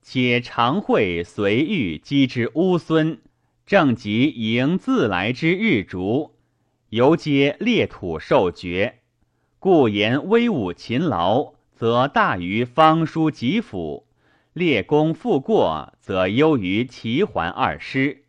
[0.03, 3.21] 且常会随遇击之乌孙，
[3.65, 6.35] 正及迎自来之日烛。
[6.89, 8.99] 犹皆列土受爵，
[9.61, 14.09] 故言威武勤劳，则大于方书吉府；
[14.53, 18.25] 列功复过，则优于齐桓二师；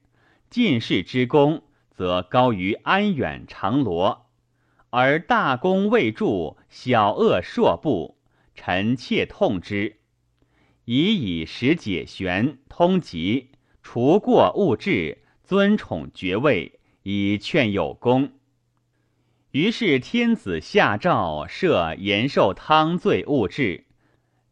[0.50, 4.28] 进士之功，则高于安远长罗。
[4.90, 8.18] 而大功未著，小恶硕布，
[8.56, 9.98] 臣妾痛之。
[10.86, 13.50] 以以时解玄，通吉，
[13.82, 18.32] 除过勿治，尊宠爵位，以劝有功。
[19.52, 23.86] 于是天子下诏设延寿汤罪勿治，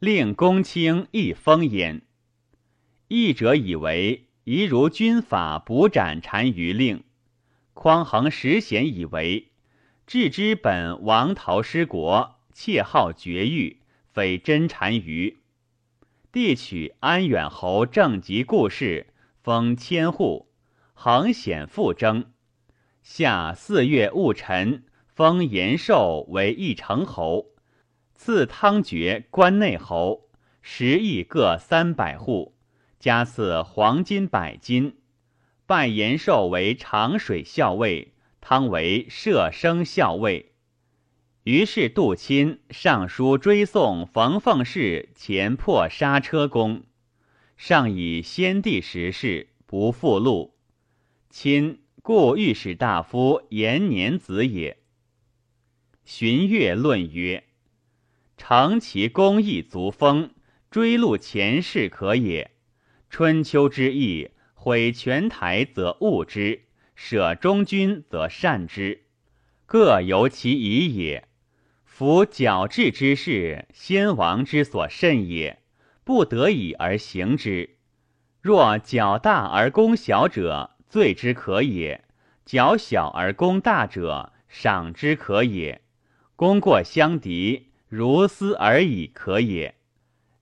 [0.01, 2.01] 令公卿亦封焉。
[3.07, 7.03] 译者以为宜如军法补斩单于令，
[7.75, 9.51] 匡衡实贤以为
[10.07, 13.77] 置之本王逃失国，窃号绝域，
[14.11, 15.37] 非真单于。
[16.31, 20.47] 帝取安远侯正及故事，封千户，
[20.95, 22.31] 恒显复征。
[23.03, 24.83] 夏四月戊辰。
[25.13, 27.50] 封延寿为义成侯，
[28.23, 30.29] 赐汤爵关内侯，
[30.61, 32.53] 十邑各三百户，
[32.99, 34.97] 加赐黄金百斤。
[35.65, 40.51] 拜延寿为长水校尉，汤为摄生校尉。
[41.45, 46.83] 于是杜钦上书追送冯凤氏前破杀车功，
[47.57, 50.53] 上以先帝时事，不复录。
[51.31, 54.77] 钦故御史大夫延年子也。
[56.05, 57.45] 荀悦论曰
[58.43, 60.31] ：“成其公义足丰，
[60.71, 62.49] 追录前世可也。
[63.07, 66.63] 春秋之义，毁全台则恶之，
[66.95, 69.03] 舍忠君则善之，
[69.67, 71.27] 各由其宜也。
[71.85, 75.59] 夫矫治之事，先王之所甚也，
[76.03, 77.77] 不得已而行之。
[78.41, 82.01] 若矫大而功小者，罪之可也；
[82.43, 85.81] 矫小而功大者，赏之可也。”
[86.35, 89.75] 功过相敌，如斯而已可也。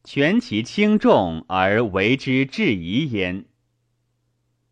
[0.04, 3.46] 权其轻重而为之质疑焉。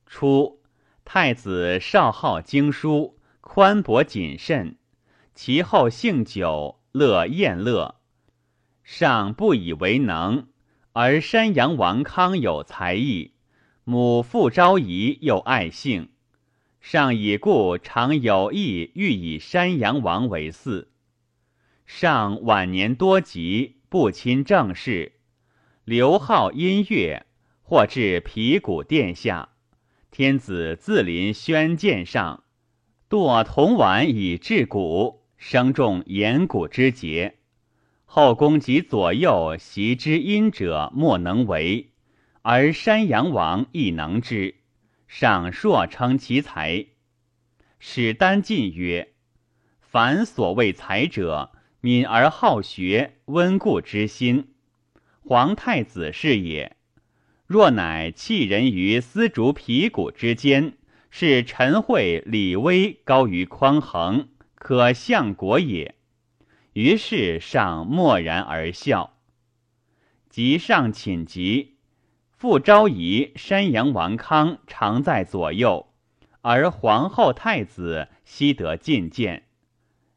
[0.05, 0.61] 初，
[1.03, 4.77] 太子少好经书，宽博谨慎，
[5.33, 7.95] 其后性久，乐宴乐，
[8.83, 10.47] 上不以为能。
[10.93, 13.33] 而山阳王康有才艺，
[13.85, 16.09] 母父昭仪又爱幸，
[16.79, 20.85] 上以故常有意欲以山阳王为嗣。
[21.87, 25.13] 上晚年多疾，不亲政事，
[25.85, 27.25] 刘好音乐，
[27.63, 29.49] 或至皮鼓殿下。
[30.11, 32.43] 天子自临宣鉴上，
[33.09, 37.37] 堕铜碗以治鼓，声重言鼓之节。
[38.03, 41.91] 后宫及左右习之音者，莫能为，
[42.41, 44.55] 而山阳王亦能之。
[45.07, 46.85] 上硕称其才。
[47.79, 49.13] 史丹进曰：
[49.79, 51.53] 凡所谓才者。
[51.87, 54.49] 敏而好学，温故知新。
[55.23, 56.75] 皇太子是也。
[57.45, 60.73] 若乃弃人于丝竹皮骨之间，
[61.09, 65.95] 是陈惠、李威高于匡衡，可相国也。
[66.73, 69.13] 于是上默然而笑。
[70.29, 71.77] 即上寝疾，
[72.31, 75.87] 父昭仪、山阳王康常在左右，
[76.41, 79.43] 而皇后太子悉得觐见。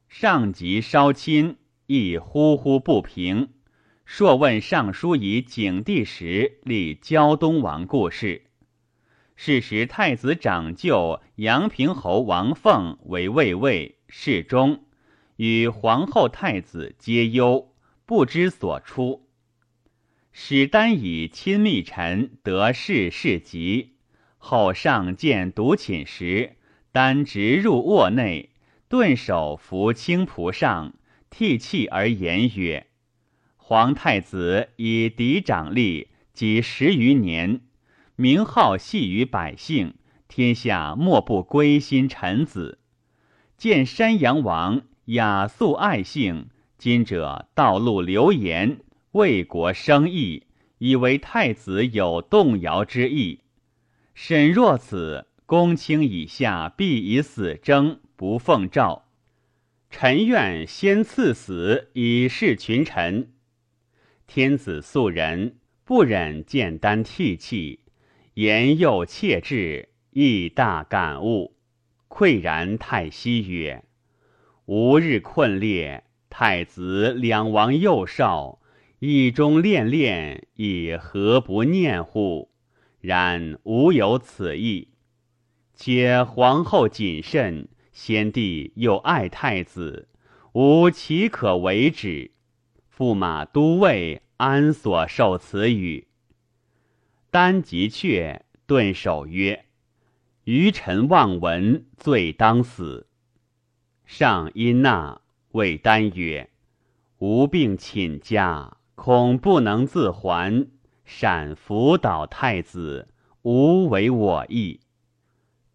[0.08, 1.56] 上级稍亲，
[1.92, 3.48] 亦呼呼不平。
[4.04, 8.42] 朔问尚书以景帝时立胶东王故事。
[9.34, 14.84] 是时太子长舅阳平侯王凤为卫尉侍中，
[15.34, 17.72] 与皇后太子皆忧，
[18.06, 19.26] 不知所出。
[20.30, 23.94] 使单以亲密臣得事事急，
[24.38, 26.52] 后上见独寝时，
[26.92, 28.50] 单直入卧内，
[28.88, 30.94] 顿首伏青蒲上，
[31.30, 32.86] 涕泣而言曰。
[33.56, 37.60] 皇太子以嫡长立，及十余年，
[38.16, 39.94] 名号系于百姓，
[40.28, 42.78] 天下莫不归心臣子。
[43.56, 48.80] 见山阳王雅素爱姓，今者道路流言，
[49.12, 50.44] 为国生意，
[50.78, 53.40] 以为太子有动摇之意。
[54.14, 59.04] 沈若此，公卿以下必以死争，不奉诏。
[59.90, 63.32] 臣愿先赐死，以示群臣。
[64.26, 67.80] 天子素人，不忍见丹涕泣，
[68.34, 71.56] 言又切至，亦大感悟，
[72.08, 73.84] 喟然叹息曰
[74.66, 78.60] ：“吾日困列，太子两王幼少，
[79.00, 82.52] 意中恋恋，以何不念乎？
[83.00, 84.88] 然吾有此意。
[85.74, 90.08] 且皇后谨慎，先帝又爱太子，
[90.52, 92.30] 吾岂可为之？”
[92.96, 96.08] 驸马都尉安所受此语？
[97.30, 99.64] 丹即却，顿首曰
[100.44, 103.06] ：“愚臣望闻，罪当死。”
[104.04, 105.20] 上因纳，
[105.52, 106.50] 谓丹曰
[107.18, 110.68] ：“无病寝家，恐不能自还，
[111.04, 113.08] 闪辅导太子，
[113.42, 114.80] 无违我意。”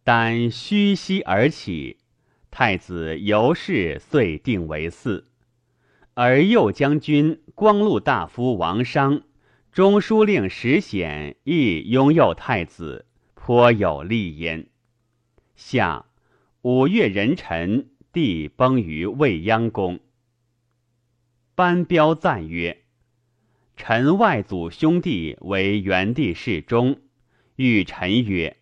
[0.03, 1.97] 丹虚息而起，
[2.57, 5.25] 太子由是遂定为嗣。
[6.13, 9.23] 而右将军、光禄大夫王商、
[9.73, 14.67] 中书令石显亦拥佑太子，颇有利焉。
[15.57, 16.05] 下
[16.61, 19.99] 五月壬辰，帝崩于未央宫。
[21.55, 22.83] 班彪赞曰
[23.75, 27.01] ：“臣外祖兄弟为元帝侍中，
[27.57, 28.55] 欲臣曰：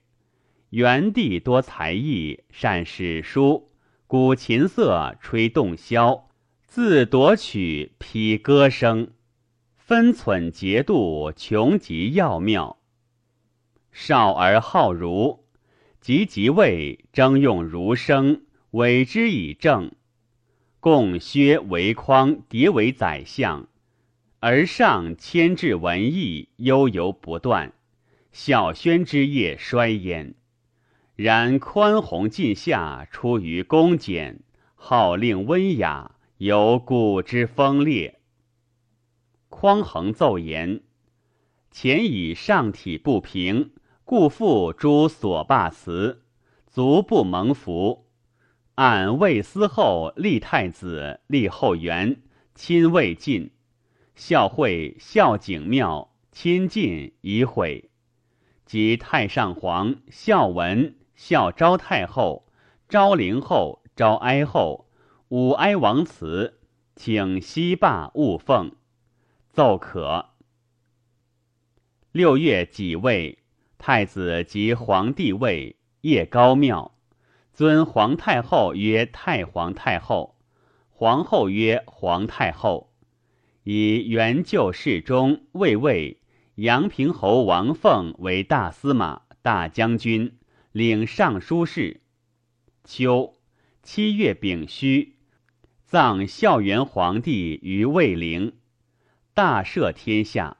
[0.71, 3.69] 元帝多才艺，善史书，
[4.13, 6.25] 古琴瑟，吹洞箫。”
[6.69, 9.09] 自夺取披歌声，
[9.75, 12.77] 分寸节度，穷极要妙。
[13.91, 15.45] 少而好儒，
[15.99, 19.91] 及即位，征用儒生，委之以政。
[20.79, 23.67] 共薛为匡，迭为宰相，
[24.39, 27.73] 而上牵制文艺，悠游不断。
[28.31, 30.35] 小宣之业衰焉。
[31.15, 34.41] 然宽宏尽下，出于恭俭，
[34.75, 36.11] 号令温雅。
[36.37, 38.19] 有古之风烈。
[39.47, 40.81] 匡衡奏言：
[41.71, 43.71] 前以上体不平，
[44.03, 46.23] 故复诸所罢辞，
[46.67, 48.07] 足不蒙福。
[48.75, 52.23] 按魏思后立太子，立后元，
[52.55, 53.51] 亲魏晋，
[54.15, 57.89] 孝惠孝景庙，亲晋已毁。
[58.65, 62.45] 及太上皇孝文孝昭太后、
[62.87, 64.87] 昭灵后、昭哀后。
[65.29, 66.59] 武哀王祠，
[66.95, 68.73] 请西霸勿奉，
[69.49, 70.29] 奏可。
[72.11, 73.39] 六月己未，
[73.79, 76.93] 太子即皇帝位，谒高庙，
[77.51, 80.35] 尊皇太后曰太皇太后，
[80.91, 82.93] 皇后曰皇太后，
[83.63, 86.21] 以元旧侍中、卫尉
[86.55, 90.37] 阳平侯王凤为大司马、大将军，
[90.73, 92.01] 领尚书事。
[92.83, 93.35] 秋
[93.83, 95.17] 七月丙戌。
[95.85, 98.53] 葬孝元皇帝于卫陵，
[99.35, 100.57] 大赦天下。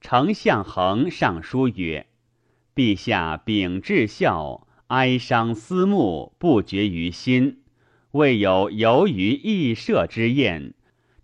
[0.00, 2.06] 丞相恒上书曰
[2.74, 7.60] ：“陛下秉至孝，哀伤思慕，不绝于心，
[8.12, 10.72] 未有游于义社之宴，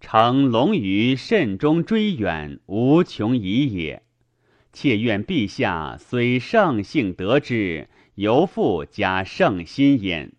[0.03, 4.04] 诚龙于慎终追远，无穷已也。
[4.75, 10.33] 妾愿陛下虽圣性得之，犹复加圣心焉。”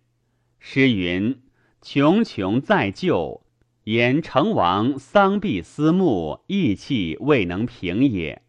[0.60, 1.40] 诗云。
[1.82, 3.46] 穷穷在就，
[3.84, 8.42] 言成王丧毕思慕，意气未能平也。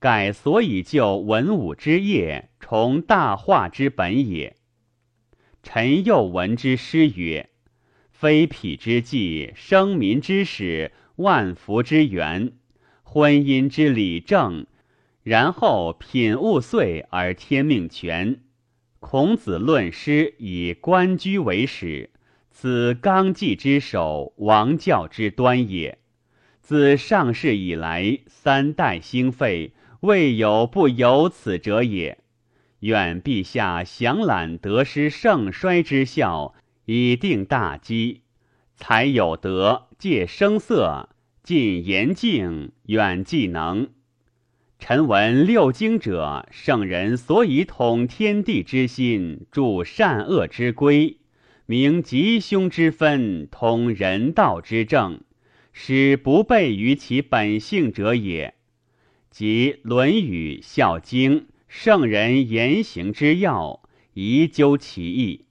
[0.00, 4.56] 盖所以就文武之业，崇大化之本也。
[5.62, 7.50] 臣又闻之诗曰
[8.10, 12.54] ：“非匹之计，生民之始，万福之源，
[13.04, 14.66] 婚姻之理正，
[15.24, 18.40] 然后品物遂而天命全。”
[19.00, 22.10] 孔子论诗以官居为始。
[22.50, 25.98] 此纲纪之首，王教之端也。
[26.62, 32.18] 自上世以来，三代兴废，未有不有此者也。
[32.80, 36.54] 愿陛下详览得失盛衰之效，
[36.86, 38.22] 以定大基。
[38.76, 41.10] 才有德，戒声色，
[41.42, 43.88] 尽言静，远技能。
[44.86, 51.16] 臣闻六经者，圣人所以统天地之心，著善恶之规。
[51.64, 55.22] 明吉凶之分，通人道之正，
[55.72, 58.56] 使不悖于其本性者也。
[59.30, 63.80] 即《论语》《孝经》，圣人言行之要，
[64.12, 65.46] 宜究其意。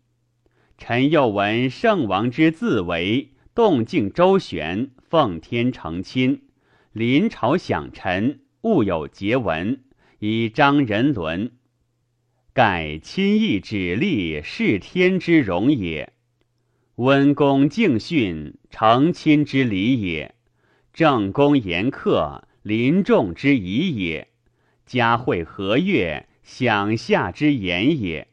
[0.77, 6.43] 臣又闻圣王之自为，动静周旋，奉天承亲，
[6.91, 9.84] 临朝享臣，务有节文，
[10.20, 11.51] 以彰人伦。
[12.53, 16.14] 盖亲义指立，是天之荣也；
[16.95, 20.36] 温公敬训，成亲之礼也；
[20.93, 24.28] 正公严克，临众之仪也；
[24.86, 28.30] 嘉惠和悦，享下之言也。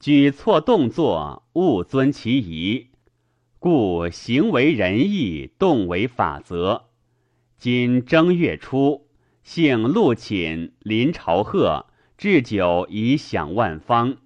[0.00, 2.88] 举措动作，勿遵其仪，
[3.60, 6.86] 故行为仁义，动为法则。
[7.58, 9.06] 今正月初，
[9.42, 11.86] 幸陆寝，临朝贺。
[12.16, 14.18] 置酒以享万方。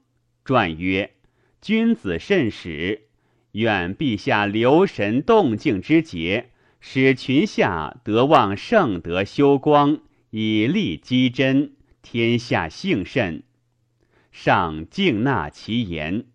[0.45, 1.15] 传曰
[1.63, 3.09] ：“君子慎始，
[3.53, 13.43] 愿陛下留神动静之节，使群下得望圣德修光，以立基真，天下幸甚。”
[14.31, 16.27] 上敬纳其言。